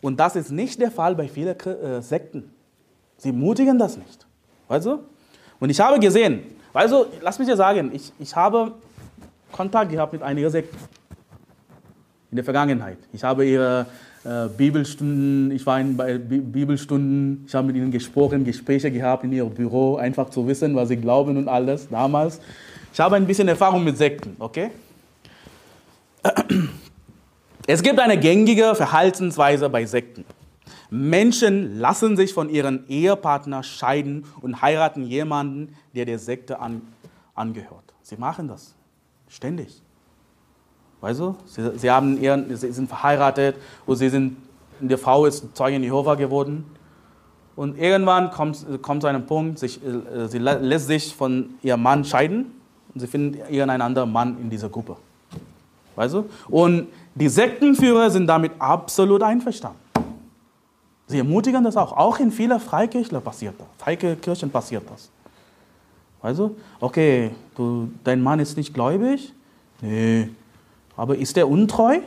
[0.00, 2.52] Und das ist nicht der Fall bei vielen äh, Sekten.
[3.16, 4.26] Sie mutigen das nicht.
[4.66, 5.04] Weißt du?
[5.60, 6.42] Und ich habe gesehen,
[6.72, 8.72] weißt du, lass mich dir sagen, ich, ich habe
[9.52, 10.76] Kontakt gehabt mit einigen Sekten
[12.32, 12.98] in der Vergangenheit.
[13.12, 13.86] Ich habe ihre
[14.24, 19.32] äh, Bibelstunden, ich war in, bei Bibelstunden, ich habe mit ihnen gesprochen, Gespräche gehabt in
[19.32, 22.40] ihrem Büro, einfach zu wissen, was sie glauben und alles damals.
[22.92, 24.70] Ich habe ein bisschen Erfahrung mit Sekten, okay?
[27.66, 30.24] Es gibt eine gängige Verhaltensweise bei Sekten.
[30.90, 36.82] Menschen lassen sich von ihrem Ehepartner scheiden und heiraten jemanden, der der Sekte an,
[37.34, 37.94] angehört.
[38.02, 38.74] Sie machen das
[39.28, 39.82] ständig.
[41.00, 44.36] Weißt du, sie, sie, haben ihren, sie sind verheiratet und sie sind,
[44.80, 46.64] die Frau ist Zeugin Jehova geworden.
[47.56, 52.04] Und irgendwann kommt, kommt zu einem Punkt, sich, äh, sie lässt sich von ihrem Mann
[52.04, 52.52] scheiden
[52.94, 54.96] und sie finden irgendeinen Mann in dieser Gruppe.
[55.96, 56.24] Weißt du?
[56.48, 59.78] Und die Sektenführer sind damit absolut einverstanden.
[61.06, 61.92] Sie ermutigen das auch.
[61.92, 63.66] Auch in vielen Freikirchen passiert das.
[63.78, 65.10] Freikirchen passiert das.
[66.22, 66.56] Weißt du?
[66.78, 69.32] Okay, du, dein Mann ist nicht gläubig?
[69.80, 70.28] Nee.
[71.00, 72.00] Aber ist er untreu?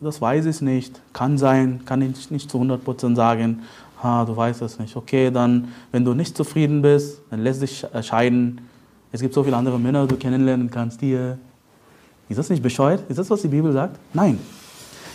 [0.00, 0.98] Das weiß ich nicht.
[1.12, 3.64] Kann sein, kann ich nicht zu 100% sagen.
[4.02, 4.96] Ha, du weißt es nicht.
[4.96, 8.62] Okay, dann, wenn du nicht zufrieden bist, dann lässt dich scheiden.
[9.12, 11.36] Es gibt so viele andere Männer, die du kennenlernen kannst hier.
[12.30, 13.02] Ist das nicht bescheuert?
[13.10, 13.98] Ist das, was die Bibel sagt?
[14.14, 14.38] Nein.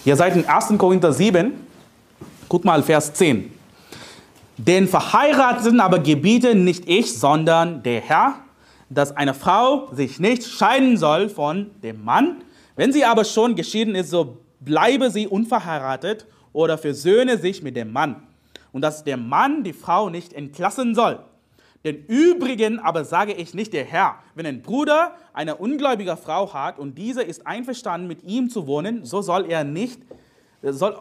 [0.06, 0.78] Ihr seid in 1.
[0.78, 1.54] Korinther 7,
[2.48, 3.52] guck mal Vers 10.
[4.58, 8.36] Den Verheirateten aber gebiete nicht ich, sondern der Herr,
[8.92, 12.44] dass eine Frau sich nicht scheiden soll von dem Mann.
[12.78, 17.92] Wenn sie aber schon geschieden ist, so bleibe sie unverheiratet oder versöhne sich mit dem
[17.92, 18.28] Mann.
[18.72, 21.20] Und dass der Mann die Frau nicht entlassen soll.
[21.84, 26.78] Den Übrigen aber sage ich nicht der Herr, wenn ein Bruder eine ungläubige Frau hat
[26.78, 30.00] und diese ist einverstanden, mit ihm zu wohnen, so soll er, nicht,
[30.62, 30.98] soll,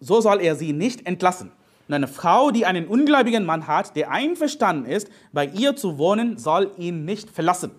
[0.00, 1.52] so soll er sie nicht entlassen.
[1.86, 6.38] Und eine Frau, die einen ungläubigen Mann hat, der einverstanden ist, bei ihr zu wohnen,
[6.38, 7.72] soll ihn nicht verlassen.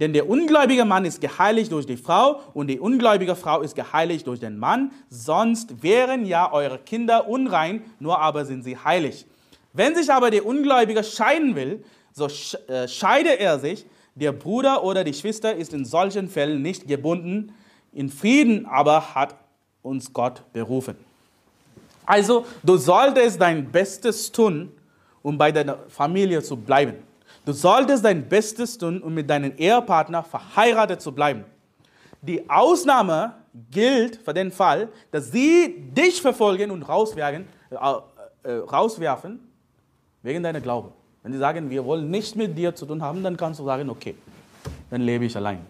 [0.00, 4.26] Denn der ungläubige Mann ist geheiligt durch die Frau und die ungläubige Frau ist geheiligt
[4.26, 9.24] durch den Mann, sonst wären ja eure Kinder unrein, nur aber sind sie heilig.
[9.72, 12.26] Wenn sich aber der Ungläubige scheiden will, so
[12.68, 13.84] äh, scheide er sich.
[14.14, 17.52] Der Bruder oder die Schwester ist in solchen Fällen nicht gebunden.
[17.92, 19.34] In Frieden aber hat
[19.82, 20.96] uns Gott berufen.
[22.06, 24.70] Also, du solltest dein Bestes tun,
[25.22, 26.94] um bei deiner Familie zu bleiben.
[27.44, 31.44] Du solltest dein Bestes tun, um mit deinem Ehepartner verheiratet zu bleiben.
[32.22, 33.34] Die Ausnahme
[33.70, 37.76] gilt für den Fall, dass sie dich verfolgen und rauswerfen, äh,
[38.44, 39.40] äh, rauswerfen
[40.22, 40.92] wegen deiner Glaube.
[41.22, 43.90] Wenn sie sagen, wir wollen nichts mit dir zu tun haben, dann kannst du sagen,
[43.90, 44.14] okay,
[44.90, 45.60] dann lebe ich allein.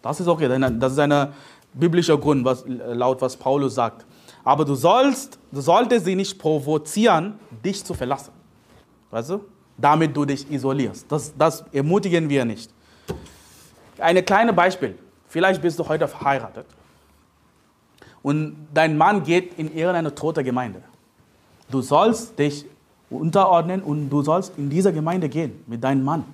[0.00, 1.32] Das ist okay, das ist eine,
[1.74, 4.06] biblischer Grund, was, laut was Paulus sagt.
[4.44, 8.32] Aber du sollst, du solltest sie nicht provozieren, dich zu verlassen.
[9.10, 9.40] Weißt du?
[9.76, 11.10] Damit du dich isolierst.
[11.10, 12.70] Das, das ermutigen wir nicht.
[13.98, 14.96] Ein kleines Beispiel.
[15.28, 16.66] Vielleicht bist du heute verheiratet
[18.24, 20.82] und dein Mann geht in irgendeine tote Gemeinde.
[21.70, 22.64] Du sollst dich
[23.10, 26.24] unterordnen und du sollst in diese Gemeinde gehen mit deinem Mann.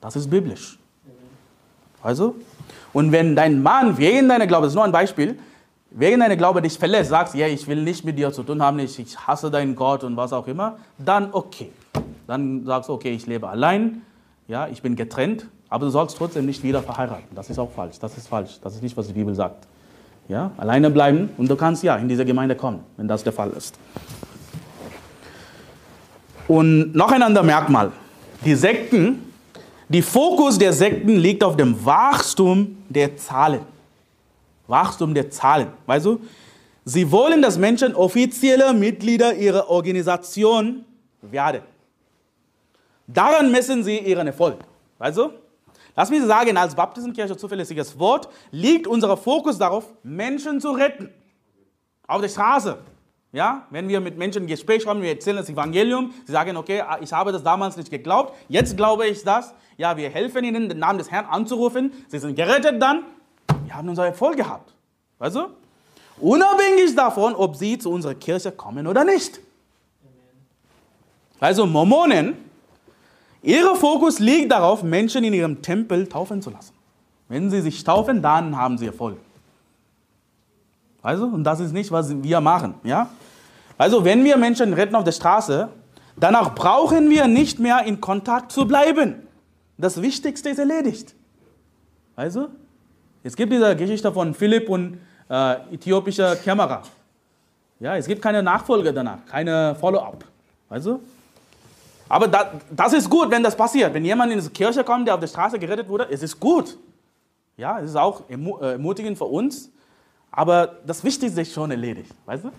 [0.00, 0.78] Das ist biblisch.
[2.02, 2.34] Also,
[2.94, 5.38] und wenn dein Mann wegen deiner Glaube, das ist nur ein Beispiel,
[5.90, 8.78] wegen deiner Glaube dich verlässt, sagst, ja, ich will nicht mit dir zu tun haben,
[8.78, 11.72] ich, ich hasse deinen Gott und was auch immer, dann okay.
[12.26, 14.02] Dann sagst du, okay, ich lebe allein,
[14.46, 17.34] ja, ich bin getrennt, aber du sollst trotzdem nicht wieder verheiraten.
[17.34, 17.98] Das ist auch falsch.
[17.98, 18.58] Das ist falsch.
[18.62, 19.66] Das ist nicht, was die Bibel sagt.
[20.28, 23.50] Ja, alleine bleiben und du kannst ja in diese Gemeinde kommen, wenn das der Fall
[23.50, 23.78] ist.
[26.46, 27.92] Und noch ein anderes Merkmal.
[28.44, 29.32] Die Sekten,
[29.88, 33.60] die Fokus der Sekten liegt auf dem Wachstum der Zahlen.
[34.66, 35.68] Wachstum der Zahlen.
[35.86, 36.20] Weißt du?
[36.84, 40.84] Sie wollen, dass Menschen offizielle Mitglieder ihrer Organisation
[41.22, 41.62] werden.
[43.08, 44.58] Daran messen sie ihren Erfolg.
[45.14, 45.30] Du?
[45.96, 51.10] Lass mich sagen, als Baptistenkirche zuverlässiges Wort liegt unser Fokus darauf, Menschen zu retten.
[52.06, 52.78] Auf der Straße.
[53.32, 56.82] Ja, wenn wir mit Menschen ein Gespräch haben, wir erzählen das Evangelium, sie sagen, okay,
[57.00, 59.54] ich habe das damals nicht geglaubt, jetzt glaube ich das.
[59.76, 61.92] Ja, wir helfen ihnen, den Namen des Herrn anzurufen.
[62.08, 63.04] Sie sind gerettet dann.
[63.64, 64.72] Wir haben unseren Erfolg gehabt.
[65.18, 65.48] Weißt du?
[66.20, 69.40] Unabhängig davon, ob sie zu unserer Kirche kommen oder nicht.
[71.40, 72.47] Also Mormonen
[73.42, 76.74] Ihr Fokus liegt darauf, Menschen in ihrem Tempel taufen zu lassen.
[77.28, 79.18] Wenn sie sich taufen, dann haben sie Erfolg.
[81.02, 82.74] Also, und das ist nicht, was wir machen.
[82.82, 83.10] Ja?
[83.76, 85.68] Also, wenn wir Menschen retten auf der Straße,
[86.16, 89.26] danach brauchen wir nicht mehr in Kontakt zu bleiben.
[89.76, 91.14] Das Wichtigste ist erledigt.
[92.16, 92.48] Also,
[93.22, 94.98] es gibt diese Geschichte von Philipp und
[95.30, 96.82] äh, äthiopischer Kamera.
[97.78, 100.24] Ja, es gibt keine Nachfolge danach, keine Follow-up.
[100.68, 101.00] Also,
[102.08, 103.92] aber da, das ist gut, wenn das passiert.
[103.92, 106.76] Wenn jemand in die Kirche kommt, der auf der Straße gerettet wurde, es ist gut.
[107.56, 109.70] Ja, es ist auch äh, ermutigend für uns.
[110.30, 112.12] Aber das Wichtigste ist schon erledigt.
[112.24, 112.50] Weißt du?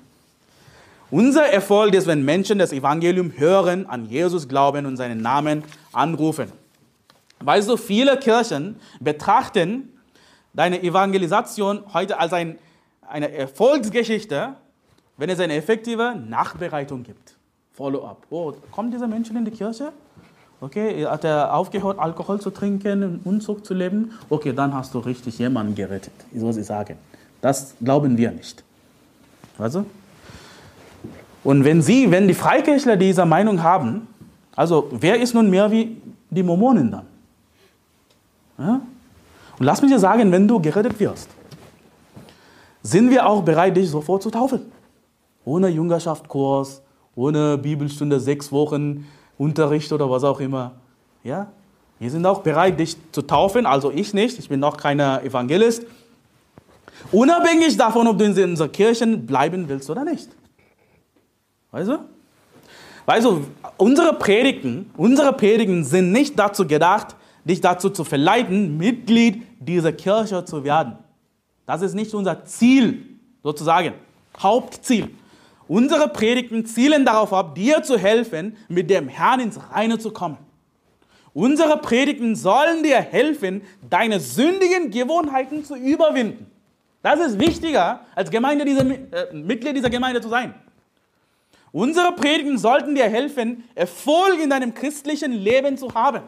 [1.12, 6.52] Unser Erfolg ist, wenn Menschen das Evangelium hören, an Jesus glauben und seinen Namen anrufen.
[7.40, 9.92] Weißt du, viele Kirchen betrachten
[10.54, 12.60] deine Evangelisation heute als ein,
[13.08, 14.56] eine Erfolgsgeschichte,
[15.18, 17.39] wenn es eine effektive Nachbereitung gibt.
[17.80, 18.28] Follow-up.
[18.30, 19.94] Oh, kommen diese Menschen in die Kirche?
[20.60, 24.12] Okay, hat er aufgehört, Alkohol zu trinken Unzucht zu leben?
[24.30, 26.98] Okay, dann hast du richtig jemanden gerettet, so sie sagen.
[27.40, 28.66] Das glauben wir nicht.
[29.58, 29.86] Also?
[31.46, 34.10] Und wenn Sie, wenn die Freikirchler diese Meinung haben,
[34.58, 37.06] also wer ist nun mehr wie die Mormonen dann?
[38.58, 38.82] Ja?
[39.58, 41.30] Und lass mich dir sagen, wenn du gerettet wirst,
[42.84, 44.70] sind wir auch bereit, dich sofort zu taufen.
[45.46, 46.82] Ohne Jüngerschaftskurs,
[47.16, 49.06] ohne Bibelstunde, sechs Wochen
[49.38, 50.74] Unterricht oder was auch immer.
[51.24, 51.52] Ja?
[52.00, 55.86] Wir sind auch bereit, dich zu taufen, also ich nicht, ich bin noch kein Evangelist.
[57.12, 60.30] Unabhängig davon, ob du in unserer Kirche bleiben willst oder nicht.
[61.72, 62.00] Weißt du?
[63.06, 63.46] Weißt du,
[63.78, 70.46] unsere Predigten, unsere Predigten sind nicht dazu gedacht, dich dazu zu verleiten, Mitglied dieser Kirche
[70.46, 70.98] zu werden.
[71.66, 73.06] Das ist nicht unser Ziel,
[73.44, 73.94] sozusagen,
[74.38, 75.10] Hauptziel.
[75.70, 80.40] Unsere Predigten zielen darauf ab, dir zu helfen, mit dem Herrn ins Reine zu kommen.
[81.32, 86.50] Unsere Predigten sollen dir helfen, deine sündigen Gewohnheiten zu überwinden.
[87.04, 90.56] Das ist wichtiger, als Gemeinde dieser, äh, Mitglied dieser Gemeinde zu sein.
[91.72, 96.24] Unsere Predigten sollten dir helfen, Erfolg in deinem christlichen Leben zu haben.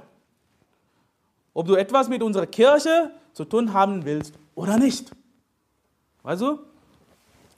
[1.56, 5.12] Ob du etwas mit unserer Kirche zu tun haben willst oder nicht.
[6.22, 6.60] Weißt du?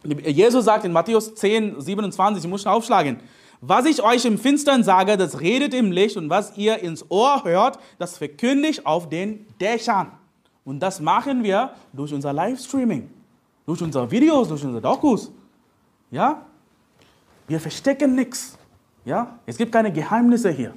[0.04, 3.20] Jesus sagt in Matthäus 10, 27, ich muss schon aufschlagen,
[3.62, 7.46] was ich euch im Finstern sage, das redet im Licht und was ihr ins Ohr
[7.46, 10.12] hört, das verkündigt auf den Dächern.
[10.66, 13.10] Und das machen wir durch unser Livestreaming,
[13.66, 15.32] durch unsere Videos, durch unsere Dokus.
[16.12, 16.42] Ja?
[17.48, 18.58] Wir verstecken nichts.
[19.06, 19.40] Ja?
[19.46, 20.74] Es gibt keine Geheimnisse hier.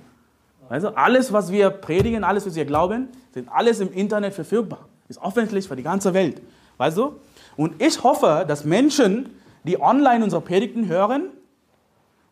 [0.68, 4.88] Also alles, was wir predigen, alles, was wir glauben, sind alles im Internet verfügbar.
[5.08, 6.40] Ist öffentlich für die ganze Welt.
[6.76, 7.16] Weißt du?
[7.56, 9.30] Und ich hoffe, dass Menschen,
[9.64, 11.30] die online unsere Predigten hören,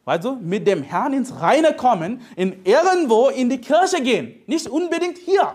[0.04, 4.42] also mit dem Herrn ins Reine kommen, in irgendwo in die Kirche gehen.
[4.46, 5.54] Nicht unbedingt hier.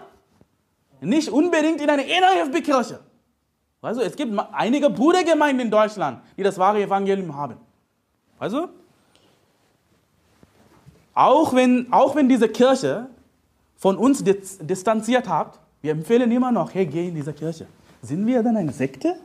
[1.01, 2.99] Nicht unbedingt in eine NRFB-Kirche.
[3.81, 7.55] Also es gibt einige Brudergemeinden in Deutschland, die das wahre Evangelium haben.
[8.37, 8.69] Also,
[11.13, 13.07] auch wenn, auch wenn diese Kirche
[13.77, 17.67] von uns distanziert hat, wir empfehlen immer noch, hey, geh in diese Kirche.
[18.01, 19.15] Sind wir dann eine Sekte?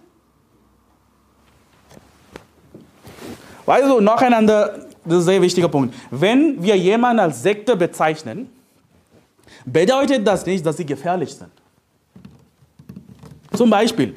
[3.67, 5.95] Weißt du, noch ein das ist ein sehr wichtiger Punkt.
[6.11, 8.49] Wenn wir jemanden als Sekte bezeichnen,
[9.65, 11.51] bedeutet das nicht, dass sie gefährlich sind.
[13.53, 14.15] Zum Beispiel,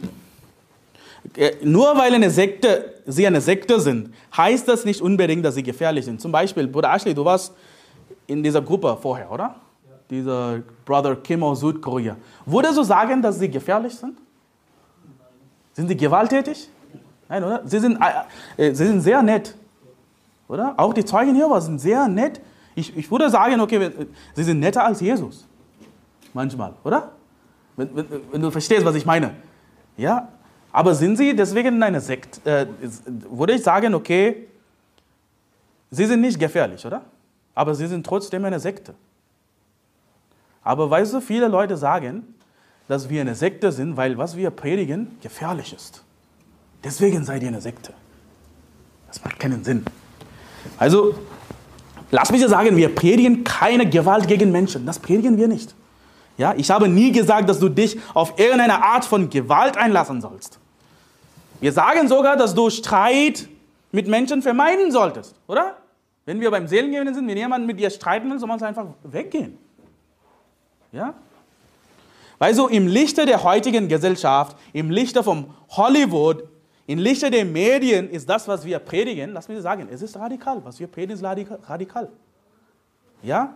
[1.36, 5.64] äh, nur weil eine Sekte, sie eine Sekte sind, heißt das nicht unbedingt, dass sie
[5.64, 6.22] gefährlich sind.
[6.22, 7.54] Zum Beispiel, Bruder Ashley, du warst
[8.26, 9.56] in dieser Gruppe vorher, oder?
[10.10, 12.16] Dieser Brother Kim aus Südkorea.
[12.46, 14.18] Würdest du sagen, dass sie gefährlich sind?
[15.74, 16.70] Sind sie gewalttätig?
[17.30, 17.62] Nein, oder?
[17.66, 18.00] Sie sind,
[18.58, 19.56] äh, äh, sie sind sehr nett.
[20.48, 20.74] Oder?
[20.78, 22.40] Auch die Zeugen hier sind sehr nett.
[22.76, 23.92] Ich, ich würde sagen, okay,
[24.34, 25.46] sie sind netter als Jesus.
[26.34, 27.12] Manchmal, oder?
[27.76, 29.32] Wenn, wenn, wenn du verstehst, was ich meine.
[29.98, 30.30] Ja?
[30.72, 32.50] Aber sind sie deswegen in einer Sekte?
[32.50, 32.68] Äh,
[33.30, 34.48] würde ich sagen, okay,
[35.90, 37.02] sie sind nicht gefährlich, oder?
[37.56, 38.94] Aber sie sind trotzdem eine Sekte.
[40.64, 42.36] Aber weißt du, viele Leute sagen,
[42.88, 46.04] dass wir eine Sekte sind, weil was wir predigen gefährlich ist.
[46.84, 47.94] Deswegen seid ihr eine Sekte.
[49.08, 49.86] Das macht keinen Sinn.
[50.78, 51.16] Also,
[52.12, 54.86] lass mich dir sagen, wir predigen keine Gewalt gegen Menschen.
[54.86, 55.74] Das predigen wir nicht.
[56.38, 60.60] Ja, ich habe nie gesagt, dass du dich auf irgendeine Art von Gewalt einlassen sollst.
[61.60, 63.48] Wir sagen sogar, dass du Streit
[63.92, 65.78] mit Menschen vermeiden solltest, oder?
[66.26, 69.58] Wenn wir beim Seelengewinn sind, wenn jemand mit dir streiten will, soll man einfach weggehen.
[70.92, 71.14] Ja?
[72.38, 76.44] Weil so im Lichte der heutigen Gesellschaft, im Lichte vom Hollywood,
[76.88, 80.62] im Lichte der Medien ist das, was wir predigen, lass mich sagen, es ist radikal.
[80.64, 81.24] Was wir predigen, ist
[81.70, 82.10] radikal.
[83.22, 83.54] Ja?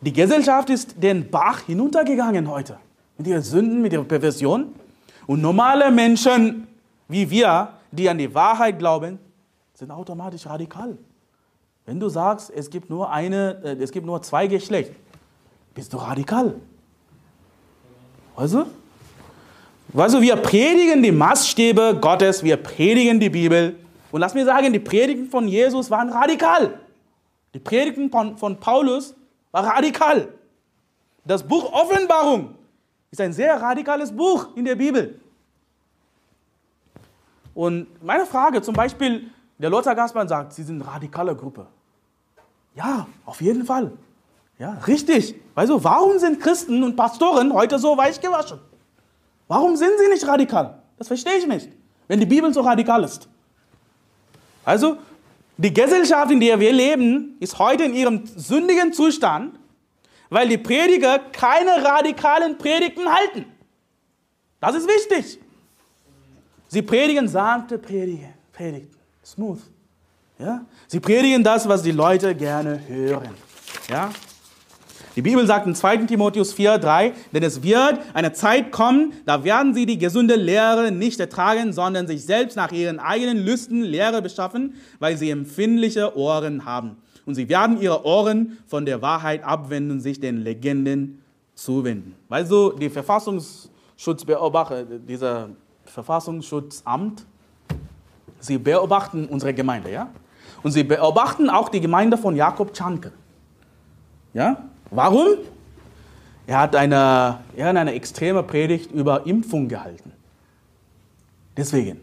[0.00, 2.78] Die Gesellschaft ist den Bach hinuntergegangen heute.
[3.18, 4.74] Mit ihren Sünden, mit ihrer Perversion.
[5.26, 6.66] Und normale Menschen
[7.10, 9.18] wie wir, die an die Wahrheit glauben,
[9.74, 10.96] sind automatisch radikal.
[11.84, 14.94] Wenn du sagst, es gibt nur eine, äh, es gibt nur zwei Geschlechter,
[15.74, 16.54] bist du radikal.
[18.36, 18.66] Also,
[19.94, 23.76] also wir predigen die Maßstäbe Gottes, wir predigen die Bibel.
[24.12, 26.80] Und lass mir sagen, die Predigten von Jesus waren radikal.
[27.54, 29.14] Die Predigten von, von Paulus
[29.52, 30.28] waren radikal.
[31.24, 32.54] Das Buch Offenbarung
[33.10, 35.20] ist ein sehr radikales Buch in der Bibel.
[37.54, 41.66] Und meine Frage zum Beispiel, der Lothar Gassmann sagt, Sie sind eine radikale Gruppe.
[42.74, 43.92] Ja, auf jeden Fall.
[44.58, 45.34] Ja, richtig.
[45.54, 48.60] Also, warum sind Christen und Pastoren heute so weich gewaschen?
[49.50, 50.80] Warum sind sie nicht radikal?
[50.96, 51.70] Das verstehe ich nicht,
[52.06, 53.28] wenn die Bibel so radikal ist.
[54.64, 54.96] Also,
[55.56, 59.58] die Gesellschaft, in der wir leben, ist heute in ihrem sündigen Zustand,
[60.28, 63.44] weil die Prediger keine radikalen Predigten halten.
[64.60, 65.40] Das ist wichtig.
[66.68, 69.62] Sie predigen sanfte Predigen, Predigten, smooth.
[70.38, 70.64] Ja?
[70.86, 73.34] Sie predigen das, was die Leute gerne hören.
[73.88, 74.12] Ja?
[75.16, 75.96] Die Bibel sagt in 2.
[76.06, 80.92] Timotheus 4, 3, denn es wird eine Zeit kommen, da werden sie die gesunde Lehre
[80.92, 86.64] nicht ertragen, sondern sich selbst nach ihren eigenen Lüsten Lehre beschaffen, weil sie empfindliche Ohren
[86.64, 86.96] haben.
[87.26, 91.22] Und sie werden ihre Ohren von der Wahrheit abwenden und sich den Legenden
[91.54, 92.14] zuwenden.
[92.28, 95.50] Weil so die Verfassungsschutzbeobachter, dieser
[95.84, 97.26] Verfassungsschutzamt,
[98.38, 100.10] sie beobachten unsere Gemeinde, ja?
[100.62, 103.12] Und sie beobachten auch die Gemeinde von Jakob Czanke.
[104.34, 104.64] Ja?
[104.90, 105.38] Warum?
[106.46, 110.12] Er hat eine, er hat eine extreme Predigt über Impfung gehalten.
[111.56, 112.00] Deswegen.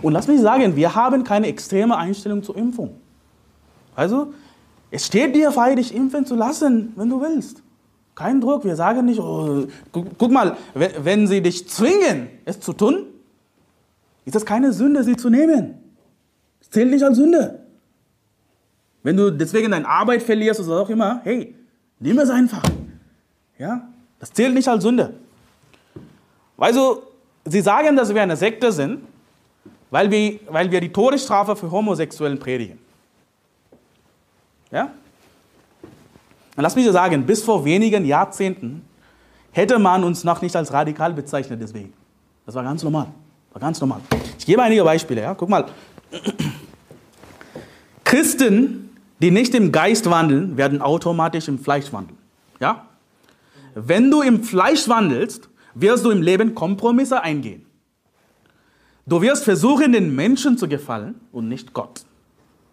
[0.00, 2.94] Und lass mich sagen, wir haben keine extreme Einstellung zur Impfung.
[3.94, 4.32] Also,
[4.90, 7.62] es steht dir frei, dich impfen zu lassen, wenn du willst.
[8.14, 8.64] Kein Druck.
[8.64, 13.06] Wir sagen nicht, oh, guck, guck mal, wenn, wenn sie dich zwingen, es zu tun,
[14.24, 15.74] ist das keine Sünde, sie zu nehmen.
[16.60, 17.60] Es zählt nicht als Sünde.
[19.02, 21.54] Wenn du deswegen deine Arbeit verlierst oder was auch immer, hey,
[22.00, 22.62] nimm es einfach.
[23.58, 23.88] Ja,
[24.18, 25.14] das zählt nicht als Sünde.
[26.56, 27.02] Weil so,
[27.44, 29.00] sie sagen, dass wir eine Sekte sind,
[29.90, 32.78] weil wir, weil wir die Todesstrafe für Homosexuellen predigen.
[34.70, 34.90] Ja?
[36.56, 38.84] Und lass mich dir sagen, bis vor wenigen Jahrzehnten
[39.52, 41.92] hätte man uns noch nicht als radikal bezeichnet deswegen.
[42.44, 43.06] Das war ganz normal.
[43.52, 44.00] War ganz normal.
[44.38, 45.22] Ich gebe einige Beispiele.
[45.22, 45.34] Ja?
[45.34, 45.66] Guck mal.
[48.04, 48.87] Christen,
[49.20, 52.18] die nicht im Geist wandeln, werden automatisch im Fleisch wandeln.
[52.60, 52.86] Ja?
[53.74, 57.66] Wenn du im Fleisch wandelst, wirst du im Leben Kompromisse eingehen.
[59.06, 62.04] Du wirst versuchen, den Menschen zu gefallen und nicht Gott.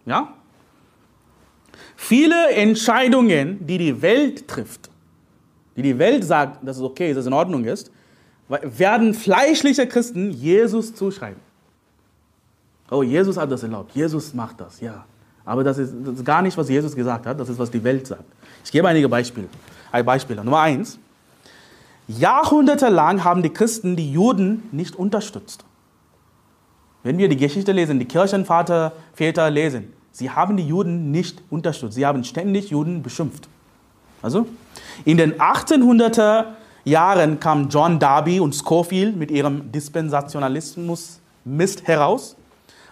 [0.05, 0.33] Ja?
[1.95, 4.89] Viele Entscheidungen, die die Welt trifft,
[5.77, 7.91] die die Welt sagt, dass es okay ist, dass es in Ordnung ist,
[8.47, 11.39] werden fleischliche Christen Jesus zuschreiben.
[12.91, 13.95] Oh, Jesus hat das erlaubt.
[13.95, 15.05] Jesus macht das, ja.
[15.45, 17.83] Aber das ist, das ist gar nicht, was Jesus gesagt hat, das ist, was die
[17.83, 18.23] Welt sagt.
[18.63, 19.47] Ich gebe einige Beispiele.
[19.91, 20.35] Ein Beispiel.
[20.37, 20.97] Nummer eins.
[22.07, 25.63] Jahrhundertelang haben die Christen die Juden nicht unterstützt.
[27.03, 31.93] Wenn wir die Geschichte lesen, die Kirchenvater, Väter lesen, sie haben die Juden nicht unterstützt.
[31.93, 33.47] Sie haben ständig Juden beschimpft.
[34.21, 34.47] Also,
[35.03, 36.45] in den 1800er
[36.83, 42.35] Jahren kam John Darby und Scofield mit ihrem Dispensationalismus Mist heraus.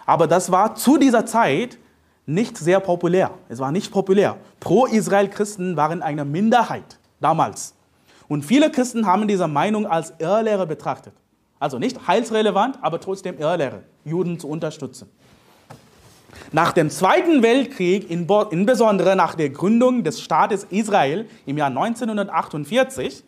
[0.06, 1.78] Aber das war zu dieser Zeit
[2.26, 3.30] nicht sehr populär.
[3.48, 4.36] Es war nicht populär.
[4.60, 7.74] Pro-Israel-Christen waren eine Minderheit damals.
[8.28, 11.12] Und viele Christen haben diese Meinung als Irrlehre betrachtet.
[11.58, 15.08] Also nicht heilsrelevant, aber trotzdem Irrlehre, Juden zu unterstützen.
[16.52, 23.22] Nach dem Zweiten Weltkrieg, insbesondere nach der Gründung des Staates Israel im Jahr 1948,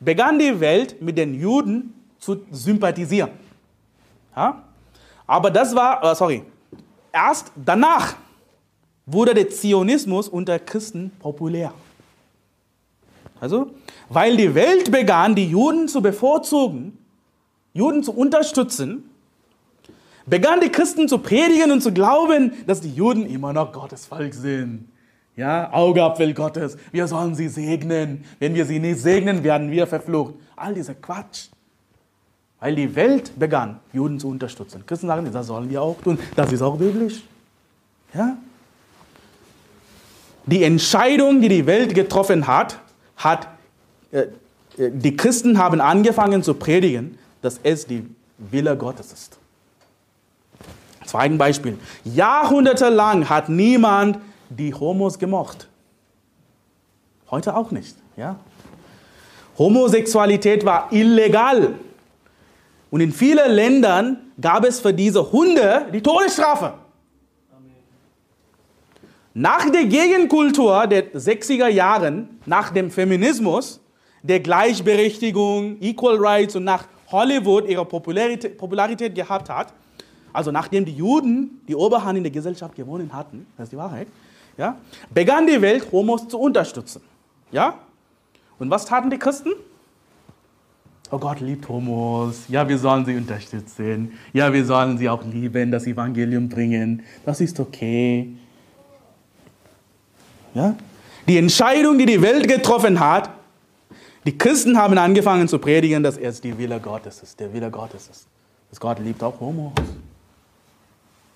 [0.00, 3.30] begann die Welt mit den Juden zu sympathisieren.
[4.34, 4.62] Ja?
[5.26, 6.42] Aber das war, uh, sorry,
[7.12, 8.14] erst danach
[9.10, 11.72] wurde der Zionismus unter Christen populär.
[13.40, 13.70] Also,
[14.08, 16.98] weil die Welt begann, die Juden zu bevorzugen,
[17.72, 19.08] Juden zu unterstützen,
[20.26, 24.34] begannen die Christen zu predigen und zu glauben, dass die Juden immer noch Gottes Volk
[24.34, 24.88] sind.
[25.36, 28.24] Ja, Augapfel Gottes, wir sollen sie segnen.
[28.40, 30.34] Wenn wir sie nicht segnen, werden wir verflucht.
[30.56, 31.46] All dieser Quatsch.
[32.58, 34.84] Weil die Welt begann, Juden zu unterstützen.
[34.84, 36.18] Christen sagen, das sollen wir auch tun.
[36.34, 37.22] Das ist auch biblisch.
[38.12, 38.36] Ja?
[40.46, 42.78] Die Entscheidung, die die Welt getroffen hat,
[43.16, 43.48] hat
[44.12, 44.20] äh,
[44.78, 48.06] äh die Christen haben angefangen zu predigen, dass es die
[48.38, 49.38] Wille Gottes ist.
[51.04, 51.78] Zweites Beispiel.
[52.04, 54.18] Jahrhundertelang hat niemand
[54.50, 55.68] die Homos gemocht.
[57.30, 57.96] Heute auch nicht.
[58.16, 58.36] Ja?
[59.58, 61.74] Homosexualität war illegal.
[62.90, 66.74] Und in vielen Ländern gab es für diese Hunde die Todesstrafe.
[69.34, 73.80] Nach der Gegenkultur der 60er Jahren, nach dem Feminismus,
[74.22, 79.72] der Gleichberechtigung, Equal Rights und nach Hollywood ihre Popularität, Popularität gehabt hat,
[80.32, 84.08] also nachdem die Juden die Oberhand in der Gesellschaft gewonnen hatten, das ist die Wahrheit,
[84.56, 84.76] ja,
[85.12, 87.02] begann die Welt, Homos zu unterstützen.
[87.52, 87.74] Ja?
[88.58, 89.50] Und was taten die Christen?
[91.10, 92.44] Oh Gott liebt Homos.
[92.48, 94.12] Ja, wir sollen sie unterstützen.
[94.34, 97.02] Ja, wir sollen sie auch lieben, das Evangelium bringen.
[97.24, 98.34] Das ist okay.
[100.54, 100.74] Ja?
[101.26, 103.30] Die Entscheidung, die die Welt getroffen hat,
[104.24, 108.08] die Christen haben angefangen zu predigen, dass es die Wille Gottes ist, der Wille Gottes
[108.10, 108.26] ist.
[108.70, 109.72] Dass Gott liebt auch Homos.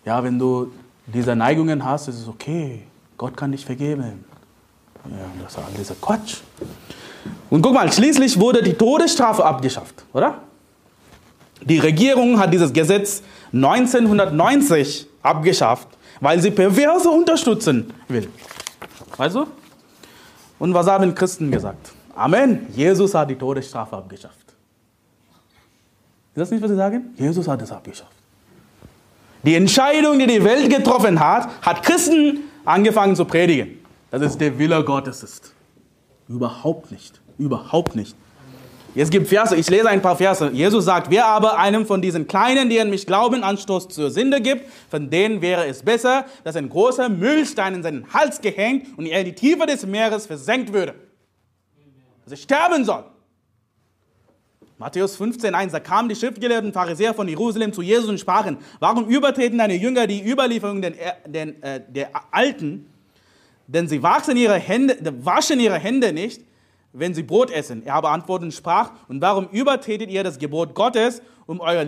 [0.04, 0.72] Ja, wenn du
[1.06, 2.82] diese Neigungen hast, ist es okay.
[3.16, 4.24] Gott kann dich vergeben.
[5.04, 6.38] Ja, das ist all dieser Quatsch.
[7.50, 10.42] Und guck mal, schließlich wurde die Todesstrafe abgeschafft, oder?
[11.62, 15.88] Die Regierung hat dieses Gesetz 1990 abgeschafft,
[16.20, 18.28] weil sie Perverse unterstützen will.
[19.16, 19.46] Weißt du?
[20.58, 21.92] Und was haben Christen gesagt?
[22.14, 22.66] Amen.
[22.74, 24.36] Jesus hat die Todesstrafe abgeschafft.
[26.34, 27.14] Ist das nicht, was sie sagen?
[27.16, 28.12] Jesus hat es abgeschafft.
[29.42, 34.56] Die Entscheidung, die die Welt getroffen hat, hat Christen angefangen zu predigen, dass es der
[34.58, 35.52] Wille Gottes ist.
[36.28, 37.20] Überhaupt nicht.
[37.38, 38.16] Überhaupt nicht.
[38.94, 40.50] Jetzt gibt Verse, ich lese ein paar Verse.
[40.52, 44.42] Jesus sagt, wer aber einem von diesen Kleinen, die an mich glauben, Anstoß zur Sünde
[44.42, 49.06] gibt, von denen wäre es besser, dass ein großer Müllstein in seinen Hals gehängt und
[49.06, 50.94] er in die Tiefe des Meeres versenkt würde.
[52.24, 53.04] Dass er sterben soll.
[54.76, 59.08] Matthäus 15, 1, da kamen die Schriftgelehrten Pharisäer von Jerusalem zu Jesus und sprachen, warum
[59.08, 60.94] übertreten deine Jünger die Überlieferung den,
[61.26, 62.90] den, äh, der Alten,
[63.68, 66.42] denn sie waschen ihre, Hände, waschen ihre Hände nicht,
[66.92, 67.84] wenn sie Brot essen.
[67.84, 71.86] Er aber antwortete und sprach, und warum übertretet ihr das Gebot Gottes um eure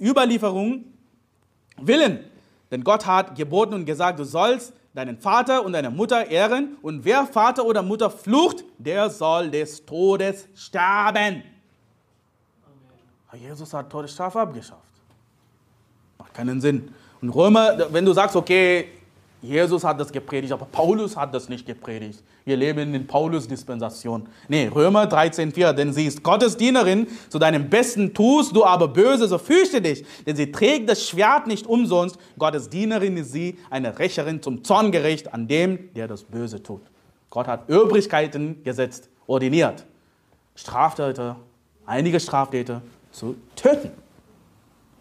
[0.00, 0.84] Überlieferung
[1.78, 2.20] willen?
[2.70, 7.04] Denn Gott hat geboten und gesagt, du sollst deinen Vater und deine Mutter ehren, und
[7.04, 11.42] wer Vater oder Mutter flucht, der soll des Todes sterben.
[13.34, 14.80] Jesus hat Todesstrafe abgeschafft.
[16.18, 16.94] Macht keinen Sinn.
[17.20, 18.88] Und Römer, wenn du sagst, okay,
[19.42, 22.22] Jesus hat das gepredigt, aber Paulus hat das nicht gepredigt.
[22.44, 24.26] Wir leben in Paulus-Dispensation.
[24.48, 29.28] Nee, Römer 13,4, denn sie ist Gottes Dienerin, zu deinem Besten tust du aber böse,
[29.28, 32.18] so fürchte dich, denn sie trägt das Schwert nicht umsonst.
[32.38, 36.82] Gottes Dienerin ist sie, eine Rächerin zum Zorngericht an dem, der das Böse tut.
[37.30, 39.84] Gott hat Übrigkeiten gesetzt, ordiniert.
[40.54, 41.36] Straftäter,
[41.84, 42.80] einige Straftäter
[43.12, 43.90] zu töten.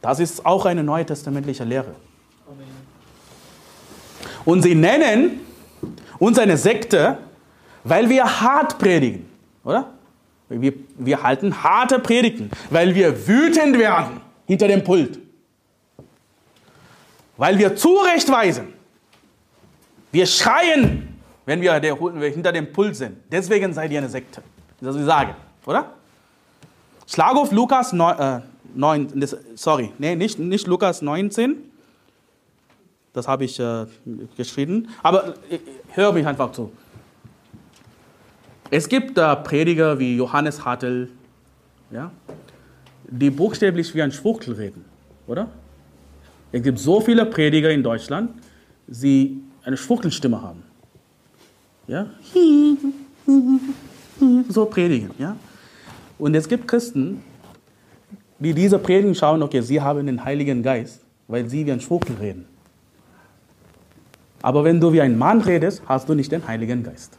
[0.01, 1.95] Das ist auch eine neutestamentliche Lehre.
[4.45, 5.41] Und sie nennen
[6.19, 7.17] uns eine Sekte,
[7.83, 9.25] weil wir hart predigen,
[9.63, 9.91] oder?
[10.47, 15.19] Wir, wir halten harte Predigten, weil wir wütend werden hinter dem Pult,
[17.35, 18.67] weil wir zurechtweisen.
[20.11, 23.17] Wir schreien, wenn wir, hinter dem Pult sind.
[23.31, 24.41] Deswegen seid ihr eine Sekte.
[24.79, 25.35] Das ist, was ich sage,
[25.65, 25.93] oder?
[27.07, 28.41] Schlag auf Lukas 9, äh,
[28.75, 31.57] 9, das, sorry, nee, nicht, nicht Lukas 19.
[33.15, 33.85] Das habe ich äh,
[34.35, 34.89] geschrieben.
[35.01, 35.59] Aber äh,
[35.93, 36.69] hör mich einfach zu.
[38.69, 41.07] Es gibt äh, Prediger wie Johannes Hartl,
[41.91, 42.11] ja,
[43.07, 44.83] die buchstäblich wie ein Schwuchtel reden,
[45.27, 45.47] oder?
[46.51, 48.31] Es gibt so viele Prediger in Deutschland,
[48.87, 50.63] die eine Schwuchtelstimme haben.
[51.87, 52.07] Ja?
[54.47, 55.35] So predigen, ja?
[56.17, 57.21] Und es gibt Christen,
[58.39, 62.15] die diese Predigen schauen, okay, sie haben den Heiligen Geist, weil sie wie ein Schwuchtel
[62.15, 62.45] reden.
[64.45, 67.17] Aber wenn du wie ein Mann redest, hast du nicht den Heiligen Geist.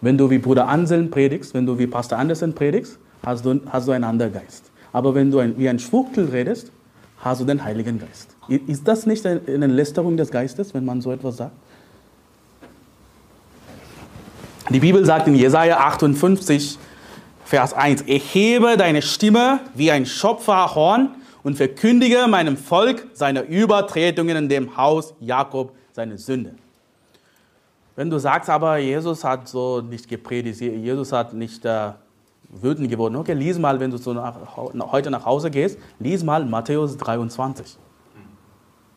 [0.00, 3.86] Wenn du wie Bruder Anselm predigst, wenn du wie Pastor Andersen predigst, hast du, hast
[3.86, 4.64] du einen anderen Geist.
[4.92, 6.72] Aber wenn du ein, wie ein Schwuchtel redest,
[7.20, 8.34] hast du den Heiligen Geist.
[8.48, 11.54] Ist das nicht eine Lästerung des Geistes, wenn man so etwas sagt?
[14.70, 16.80] Die Bibel sagt in Jesaja 58,
[17.44, 21.10] Vers 1, erhebe deine Stimme wie ein Schopferhorn
[21.44, 26.56] und verkündige meinem Volk seine Übertretungen in dem Haus Jakob seine Sünde.
[27.94, 31.92] Wenn du sagst aber, Jesus hat so nicht gepredigt, Jesus hat nicht äh,
[32.48, 33.14] wütend geworden.
[33.14, 34.34] Okay, lies mal, wenn du so nach,
[34.90, 37.76] heute nach Hause gehst, lies mal Matthäus 23.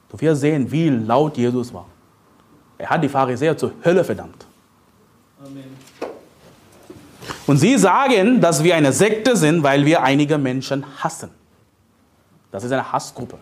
[0.09, 1.85] Du wirst sehen, wie laut Jesus war.
[2.77, 4.45] Er hat die Pharisäer zur Hölle verdammt.
[5.39, 5.65] Amen.
[7.45, 11.29] Und sie sagen, dass wir eine Sekte sind, weil wir einige Menschen hassen.
[12.57, 13.37] Das ist eine Hassgruppe.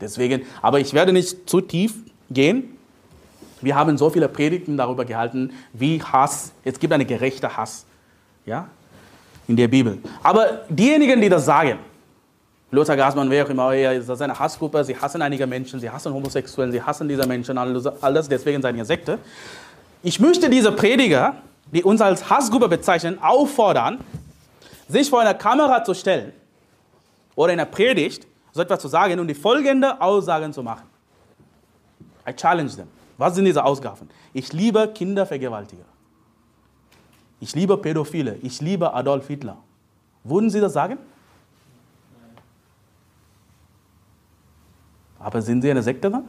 [0.00, 1.92] Deswegen, aber ich werde nicht zu tief
[2.30, 2.78] gehen.
[3.60, 7.84] Wir haben so viele Predigten darüber gehalten, wie Hass, es gibt einen gerechten Hass.
[8.46, 8.68] Ja?
[9.48, 9.98] In der Bibel.
[10.22, 11.78] Aber diejenigen, die das sagen,
[12.70, 16.14] Lothar Gasmann, wer auch immer, das ist eine Hassgruppe, sie hassen einige Menschen, sie hassen
[16.14, 19.18] Homosexuellen, sie hassen diese Menschen, alles, deswegen seid ihr Sekte.
[20.02, 21.34] Ich möchte diese Prediger,
[21.70, 23.98] die uns als Hassgruppe bezeichnen, auffordern,
[24.88, 26.32] sich vor einer Kamera zu stellen
[27.34, 28.26] oder in einer Predigt
[28.58, 30.86] so etwas zu sagen und die folgende Aussagen zu machen.
[32.28, 32.88] I challenge them.
[33.16, 34.08] Was sind diese Ausgaben?
[34.32, 35.84] Ich liebe Kindervergewaltiger.
[37.40, 38.36] Ich liebe Pädophile.
[38.42, 39.56] Ich liebe Adolf Hitler.
[40.24, 40.98] Würden Sie das sagen?
[45.20, 46.24] Aber sind Sie eine Sekte dann?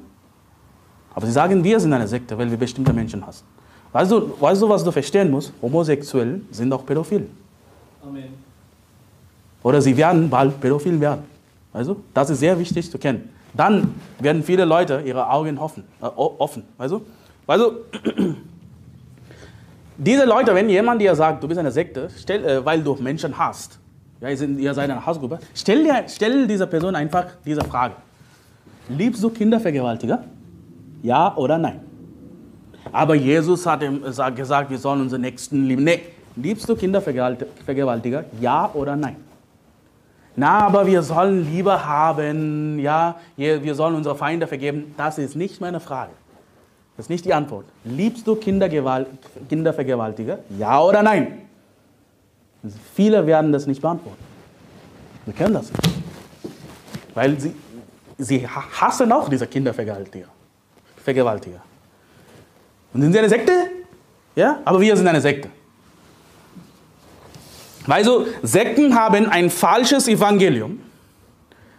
[1.16, 3.46] Aber Sie sagen, wir sind eine Sekte, weil wir bestimmte Menschen hassen.
[3.92, 5.52] Weißt du, weißt du was du verstehen musst?
[5.62, 7.28] Homosexuelle sind auch pädophil.
[8.04, 8.34] Amen.
[9.64, 11.29] Oder sie werden bald pädophil werden.
[11.72, 13.30] Also, das ist sehr wichtig zu kennen.
[13.53, 15.84] Dann werden viele Leute ihre Augen offen.
[16.01, 17.01] Äh, offen du?
[17.47, 17.72] Also,
[19.97, 23.38] diese Leute, wenn jemand dir sagt, du bist eine Sekte, stell, äh, weil du Menschen
[23.38, 23.80] hast,
[24.22, 27.95] ja, ihr seid eine Hassgruppe, stell, dir, stell dieser Person einfach diese Frage.
[28.89, 30.24] Liebst du Kindervergewaltiger?
[31.03, 31.80] Ja oder nein?
[32.91, 34.01] Aber Jesus hat ihm
[34.36, 35.84] gesagt, wir sollen unsere Nächsten lieben.
[35.84, 36.01] Nee,
[36.36, 38.26] liebst du Kindervergewaltiger?
[38.41, 39.17] Ja oder nein?
[40.36, 44.94] Na, aber wir sollen Liebe haben, ja, wir sollen unsere Feinde vergeben.
[44.96, 46.12] Das ist nicht meine Frage.
[46.96, 47.66] Das ist nicht die Antwort.
[47.84, 50.40] Liebst du Kindervergewaltiger?
[50.58, 51.40] Ja oder nein?
[52.94, 54.24] Viele werden das nicht beantworten.
[55.26, 55.90] Wir können das nicht.
[57.14, 57.54] Weil sie,
[58.18, 60.28] sie hassen auch diese Kindervergewaltiger.
[60.98, 61.62] Vergewaltiger.
[62.94, 63.52] Und sind sie eine Sekte?
[64.36, 65.50] Ja, aber wir sind eine Sekte.
[67.90, 70.80] Also Sekten haben ein falsches Evangelium.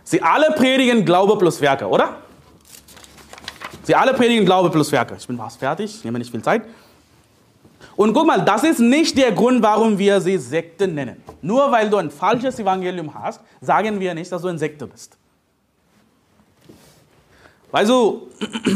[0.03, 2.17] Sie alle predigen Glaube plus Werke, oder?
[3.85, 5.15] Sie alle predigen Glaube plus Werke.
[5.19, 6.63] Ich bin fast fertig, ich nehme nicht viel Zeit.
[7.97, 11.23] Und guck mal, das ist nicht der Grund, warum wir sie Sekte nennen.
[11.43, 15.17] Nur weil du ein falsches Evangelium hast, sagen wir nicht, dass du ein Sekte bist.
[17.71, 18.29] Also,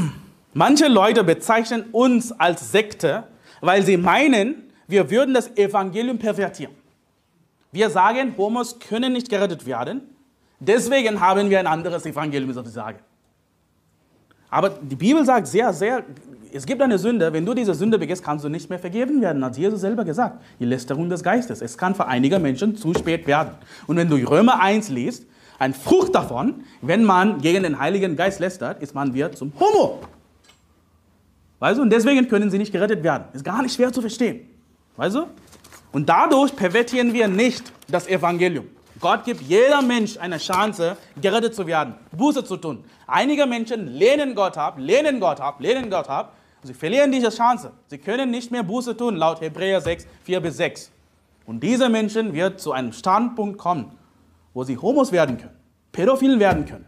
[0.53, 3.25] manche Leute bezeichnen uns als Sekte,
[3.61, 6.84] weil sie meinen, wir würden das Evangelium pervertieren.
[7.75, 10.03] Wir sagen, Homos können nicht gerettet werden.
[10.61, 13.01] Deswegen haben wir ein anderes Evangelium sozusagen.
[14.49, 16.05] Aber die Bibel sagt sehr, sehr,
[16.53, 19.45] es gibt eine Sünde, wenn du diese Sünde begehst, kannst du nicht mehr vergeben werden,
[19.45, 20.41] hat Jesus selber gesagt.
[20.61, 21.63] Die Lästerung des Geistes.
[21.63, 23.55] Es kann für einige Menschen zu spät werden.
[23.89, 25.27] Und wenn du Römer 1 liest,
[25.59, 29.99] ein Frucht davon, wenn man gegen den Heiligen Geist lästert, ist man wird zum Homo.
[31.59, 31.83] Weißt du?
[31.83, 33.25] Und deswegen können sie nicht gerettet werden.
[33.33, 34.49] Ist gar nicht schwer zu verstehen.
[34.97, 35.27] Weißt du?
[35.95, 38.67] Und dadurch pervertieren wir nicht das Evangelium.
[38.99, 42.85] Gott gibt jeder Mensch eine Chance, gerettet zu werden, Buße zu tun.
[43.07, 46.35] Einige Menschen lehnen Gott ab, lehnen Gott ab, lehnen Gott ab.
[46.65, 47.71] Sie verlieren diese Chance.
[47.87, 50.91] Sie können nicht mehr Buße tun, laut Hebräer 6, 4 bis 6.
[51.47, 53.93] Und diese Menschen wird zu einem Standpunkt kommen,
[54.53, 55.57] wo sie Homos werden können,
[55.93, 56.87] Pädophil werden können.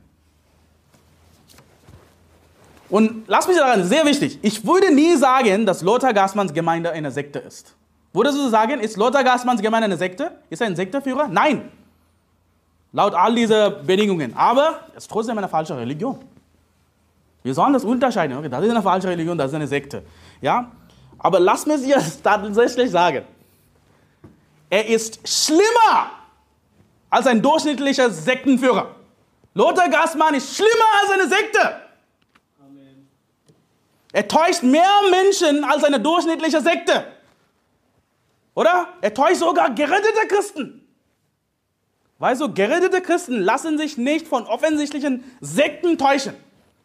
[2.89, 7.13] Und lass mich daran, sehr wichtig, ich würde nie sagen, dass Lothar Gassmanns Gemeinde eine
[7.13, 7.77] Sekte ist.
[8.17, 10.33] Würdest du sagen, ist Lothar Gassmanns Gemeinde eine Sekte?
[10.49, 11.29] Ist er ein Sekteführer?
[11.29, 11.71] Nein.
[12.91, 14.35] Laut all dieser Bedingungen.
[14.35, 16.19] Aber es ist trotzdem eine falsche Religion.
[17.43, 18.39] Wir sollen das unterscheiden.
[18.39, 20.03] Okay, das ist eine falsche Religion, das ist eine Sekte.
[20.41, 20.73] Ja?
[21.19, 23.25] Aber lass mich jetzt tatsächlich sagen.
[24.71, 26.13] Er ist schlimmer
[27.11, 28.95] als ein durchschnittlicher Sektenführer.
[29.53, 30.71] Lothar Gassmann ist schlimmer
[31.03, 31.81] als eine Sekte.
[34.15, 37.16] Er täuscht mehr Menschen als eine durchschnittliche Sekte.
[38.57, 38.89] Oder?
[39.03, 40.83] Er täuscht sogar gerettete Christen.
[42.19, 46.35] Weißt du, gerettete Christen lassen sich nicht von offensichtlichen Sekten täuschen.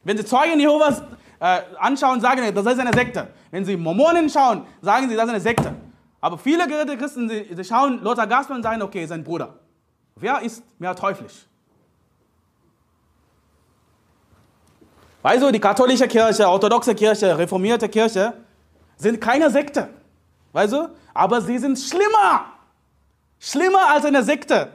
[0.04, 1.02] Wenn sie Zeugen Jehovas
[1.40, 3.30] äh, anschauen, sagen sie, das ist eine Sekte.
[3.52, 5.74] Wenn sie Mormonen schauen, sagen sie, das ist eine Sekte.
[6.20, 9.56] Aber viele gerettete Christen, sie, sie schauen Lothar Gassmann und sagen, okay, sein Bruder.
[10.18, 11.46] Wer ist mehr teuflisch?
[15.22, 18.34] Weißt du, die katholische Kirche, orthodoxe Kirche, reformierte Kirche
[18.98, 19.88] sind keine Sekte.
[20.52, 20.90] Weißt du?
[21.14, 22.46] Aber sie sind schlimmer.
[23.40, 24.70] Schlimmer als eine Sekte.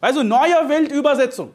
[0.00, 1.50] Du, neue Weltübersetzung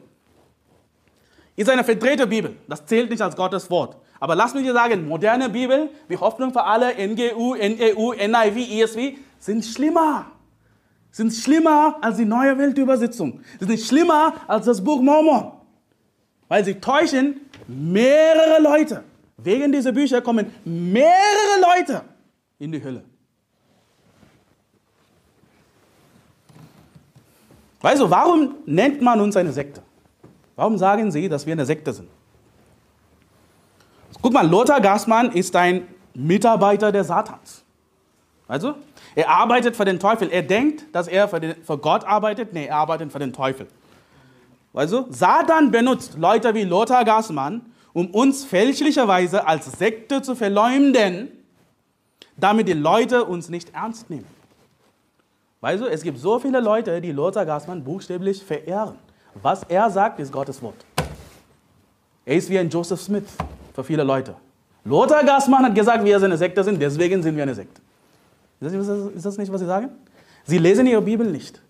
[1.56, 2.56] ist eine verdrehte Bibel.
[2.68, 3.96] Das zählt nicht als Gottes Wort.
[4.20, 9.18] Aber lass mich dir sagen, moderne Bibel, wie Hoffnung für alle, NGU, NEU, NIV, ESV,
[9.38, 10.26] sind schlimmer.
[11.10, 13.40] Sind schlimmer als die neue Weltübersetzung.
[13.60, 15.52] Sind schlimmer als das Buch Mormon.
[16.48, 19.04] Weil sie täuschen mehrere Leute.
[19.36, 22.02] Wegen dieser Bücher kommen mehrere Leute
[22.58, 23.04] in die Hölle.
[27.84, 29.82] Weißt du, warum nennt man uns eine Sekte?
[30.56, 32.08] Warum sagen sie, dass wir eine Sekte sind?
[34.22, 37.62] Guck mal, Lothar Gassmann ist ein Mitarbeiter der Satans.
[38.48, 38.76] Also,
[39.14, 40.30] er arbeitet für den Teufel.
[40.30, 42.54] Er denkt, dass er für, den, für Gott arbeitet.
[42.54, 43.66] Nee, er arbeitet für den Teufel.
[44.72, 51.32] Also, Satan benutzt Leute wie Lothar Gassmann, um uns fälschlicherweise als Sekte zu verleumden,
[52.38, 54.33] damit die Leute uns nicht ernst nehmen.
[55.64, 58.96] Weißt du, es gibt so viele Leute, die Lothar Gassmann buchstäblich verehren.
[59.40, 60.74] Was er sagt, ist Gottes Wort.
[62.26, 63.24] Er ist wie ein Joseph Smith
[63.72, 64.34] für viele Leute.
[64.84, 67.80] Lothar Gassmann hat gesagt, wir sind eine Sekte sind, deswegen sind wir eine Sekte.
[68.60, 69.88] Ist das nicht, was Sie sagen?
[70.44, 71.62] Sie lesen Ihre Bibel nicht.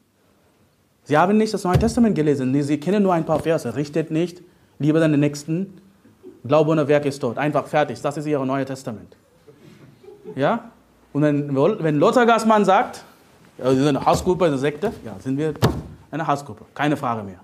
[1.04, 2.60] Sie haben nicht das Neue Testament gelesen.
[2.64, 3.76] Sie kennen nur ein paar Verse.
[3.76, 4.42] Richtet nicht,
[4.80, 5.80] liebe deinen Nächsten.
[6.44, 7.38] Glaube ohne Werk ist tot.
[7.38, 8.02] Einfach fertig.
[8.02, 9.16] Das ist Ihr Neues Testament.
[10.34, 10.72] Ja?
[11.12, 13.04] Und wenn, wenn Lothar Gassmann sagt,
[13.58, 14.92] ja, Sie sind eine Hassgruppe, eine Sekte.
[15.04, 15.54] Ja, sind wir
[16.10, 16.64] eine Hassgruppe.
[16.74, 17.40] Keine Frage mehr.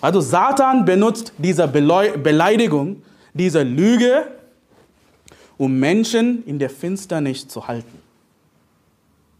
[0.00, 3.02] Also Satan benutzt diese Beleidigung,
[3.34, 4.28] diese Lüge,
[5.56, 7.98] um Menschen in der Finsternis zu halten.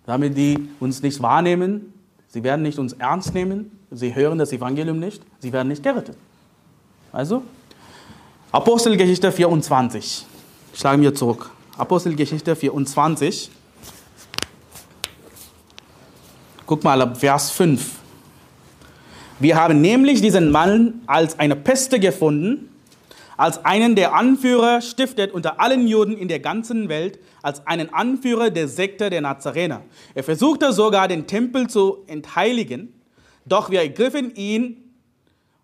[0.04, 1.92] Damit die uns nicht wahrnehmen,
[2.28, 6.16] sie werden nicht uns ernst nehmen, sie hören das Evangelium nicht, sie werden nicht gerettet.
[7.12, 7.42] Also,
[8.50, 10.26] Apostelgeschichte 24.
[10.74, 11.50] Schlagen wir zurück.
[11.76, 13.50] Apostelgeschichte 24.
[16.68, 17.92] Guck mal ab Vers 5.
[19.38, 22.68] Wir haben nämlich diesen Mann als eine Peste gefunden,
[23.38, 28.50] als einen, der Anführer stiftet unter allen Juden in der ganzen Welt, als einen Anführer
[28.50, 29.80] der Sekte der Nazarener.
[30.14, 32.92] Er versuchte sogar, den Tempel zu entheiligen,
[33.46, 34.92] doch wir ergriffen ihn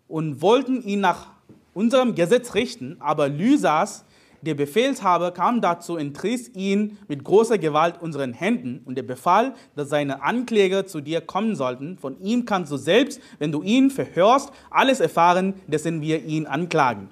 [0.07, 1.27] und wollten ihn nach
[1.75, 4.05] unserem Gesetz richten, aber Lysas,
[4.45, 9.89] der Befehlshaber kam dazu, entriss ihn mit großer Gewalt unseren Händen und er befahl, dass
[9.89, 11.97] seine Ankläger zu dir kommen sollten.
[11.97, 17.09] Von ihm kannst du selbst, wenn du ihn verhörst, alles erfahren, dessen wir ihn anklagen.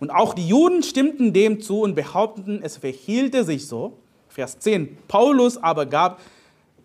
[0.00, 3.98] Und auch die Juden stimmten dem zu und behaupteten, es verhielte sich so.
[4.28, 4.96] Vers 10.
[5.08, 6.20] Paulus aber gab,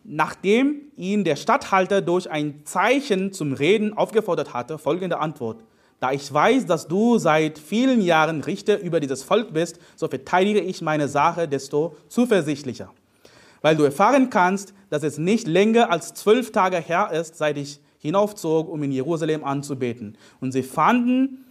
[0.03, 5.63] nachdem ihn der Statthalter durch ein Zeichen zum Reden aufgefordert hatte, folgende Antwort.
[5.99, 10.59] Da ich weiß, dass du seit vielen Jahren Richter über dieses Volk bist, so verteidige
[10.59, 12.91] ich meine Sache desto zuversichtlicher.
[13.61, 17.79] Weil du erfahren kannst, dass es nicht länger als zwölf Tage her ist, seit ich
[17.97, 20.17] hinaufzog, um in Jerusalem anzubeten.
[20.39, 21.45] Und sie fanden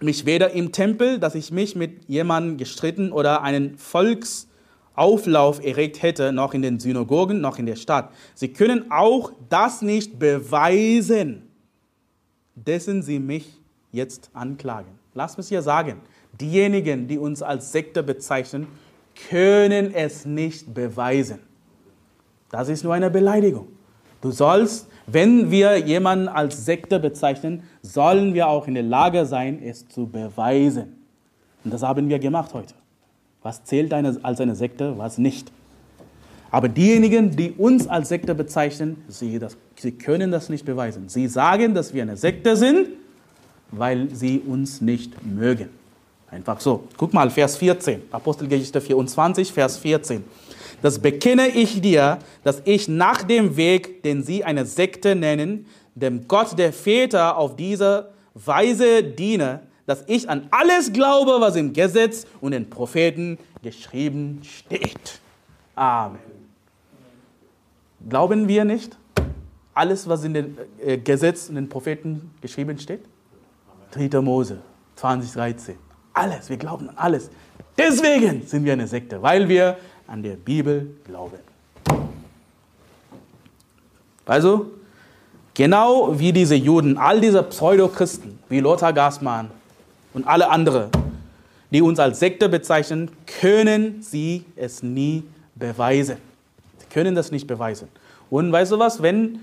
[0.00, 6.32] mich weder im Tempel, dass ich mich mit jemandem gestritten oder einen Volksauflauf erregt hätte,
[6.32, 8.12] noch in den Synagogen, noch in der Stadt.
[8.34, 11.48] Sie können auch das nicht beweisen,
[12.54, 13.57] dessen sie mich
[13.92, 14.90] jetzt anklagen.
[15.14, 16.00] Lass mich hier sagen,
[16.40, 18.66] diejenigen, die uns als Sekte bezeichnen,
[19.30, 21.40] können es nicht beweisen.
[22.50, 23.68] Das ist nur eine Beleidigung.
[24.20, 29.62] Du sollst, wenn wir jemanden als Sekte bezeichnen, sollen wir auch in der Lage sein,
[29.62, 30.96] es zu beweisen.
[31.64, 32.74] Und das haben wir gemacht heute.
[33.42, 35.52] Was zählt als eine Sekte, was nicht.
[36.50, 41.08] Aber diejenigen, die uns als Sekte bezeichnen, sie, das, sie können das nicht beweisen.
[41.08, 42.88] Sie sagen, dass wir eine Sekte sind,
[43.70, 45.68] weil sie uns nicht mögen.
[46.30, 46.84] Einfach so.
[46.96, 50.24] Guck mal, Vers 14, Apostelgeschichte 24, Vers 14.
[50.82, 56.28] Das bekenne ich dir, dass ich nach dem Weg, den sie eine Sekte nennen, dem
[56.28, 62.26] Gott der Väter auf diese Weise diene, dass ich an alles glaube, was im Gesetz
[62.40, 65.20] und den Propheten geschrieben steht.
[65.74, 66.18] Amen.
[68.08, 68.96] Glauben wir nicht
[69.74, 73.00] alles, was in den äh, Gesetz und den Propheten geschrieben steht?
[73.92, 74.20] 3.
[74.20, 74.58] Mose
[74.96, 75.76] 2013.
[76.12, 77.30] Alles, wir glauben an alles.
[77.76, 79.76] Deswegen sind wir eine Sekte, weil wir
[80.06, 81.38] an der Bibel glauben.
[84.26, 84.66] Also,
[85.54, 89.50] genau wie diese Juden, all diese Pseudochristen, wie Lothar Gassmann
[90.12, 90.90] und alle anderen,
[91.70, 93.10] die uns als Sekte bezeichnen,
[93.40, 95.24] können sie es nie
[95.54, 96.16] beweisen.
[96.78, 97.88] Sie können das nicht beweisen.
[98.28, 99.40] Und weißt du was, wenn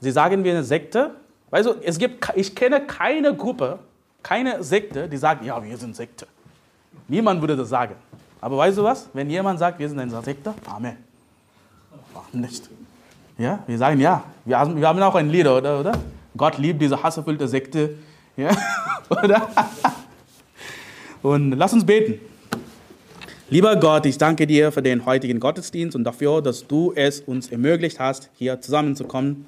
[0.00, 1.12] sie sagen, wir eine Sekte,
[1.50, 3.78] weißt du, es gibt, ich kenne keine Gruppe,
[4.22, 6.26] keine Sekte, die sagt, ja, wir sind Sekte.
[7.06, 7.94] Niemand würde das sagen.
[8.40, 10.96] Aber weißt du was, wenn jemand sagt, wir sind eine Sekte, Amen.
[12.12, 12.68] Warum nicht?
[13.36, 14.24] Ja, wir sagen ja.
[14.44, 15.92] Wir haben, wir haben auch ein Lied, oder, oder?
[16.36, 17.94] Gott liebt diese hasserfüllte Sekte.
[18.36, 18.50] Ja,
[19.08, 19.48] oder?
[21.22, 22.20] Und lass uns beten.
[23.50, 27.48] Lieber Gott, ich danke dir für den heutigen Gottesdienst und dafür, dass du es uns
[27.48, 29.46] ermöglicht hast, hier zusammenzukommen.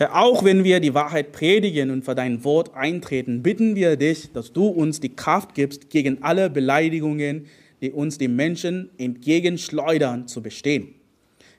[0.00, 4.32] Herr, auch wenn wir die Wahrheit predigen und für dein Wort eintreten, bitten wir dich,
[4.32, 7.48] dass du uns die Kraft gibst, gegen alle Beleidigungen,
[7.82, 10.94] die uns die Menschen entgegenschleudern, zu bestehen.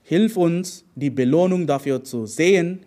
[0.01, 2.79] Hilf uns, die Belohnung dafür zu sehen,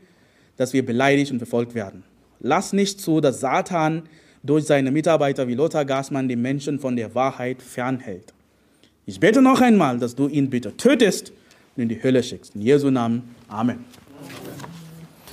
[0.56, 2.02] dass wir beleidigt und verfolgt werden.
[2.40, 4.08] Lass nicht zu, dass Satan
[4.42, 8.34] durch seine Mitarbeiter wie Lothar Gassmann die Menschen von der Wahrheit fernhält.
[9.06, 11.32] Ich bete noch einmal, dass du ihn bitte tötest
[11.76, 12.56] und in die Hölle schickst.
[12.56, 13.36] In Jesu Namen.
[13.46, 13.84] Amen.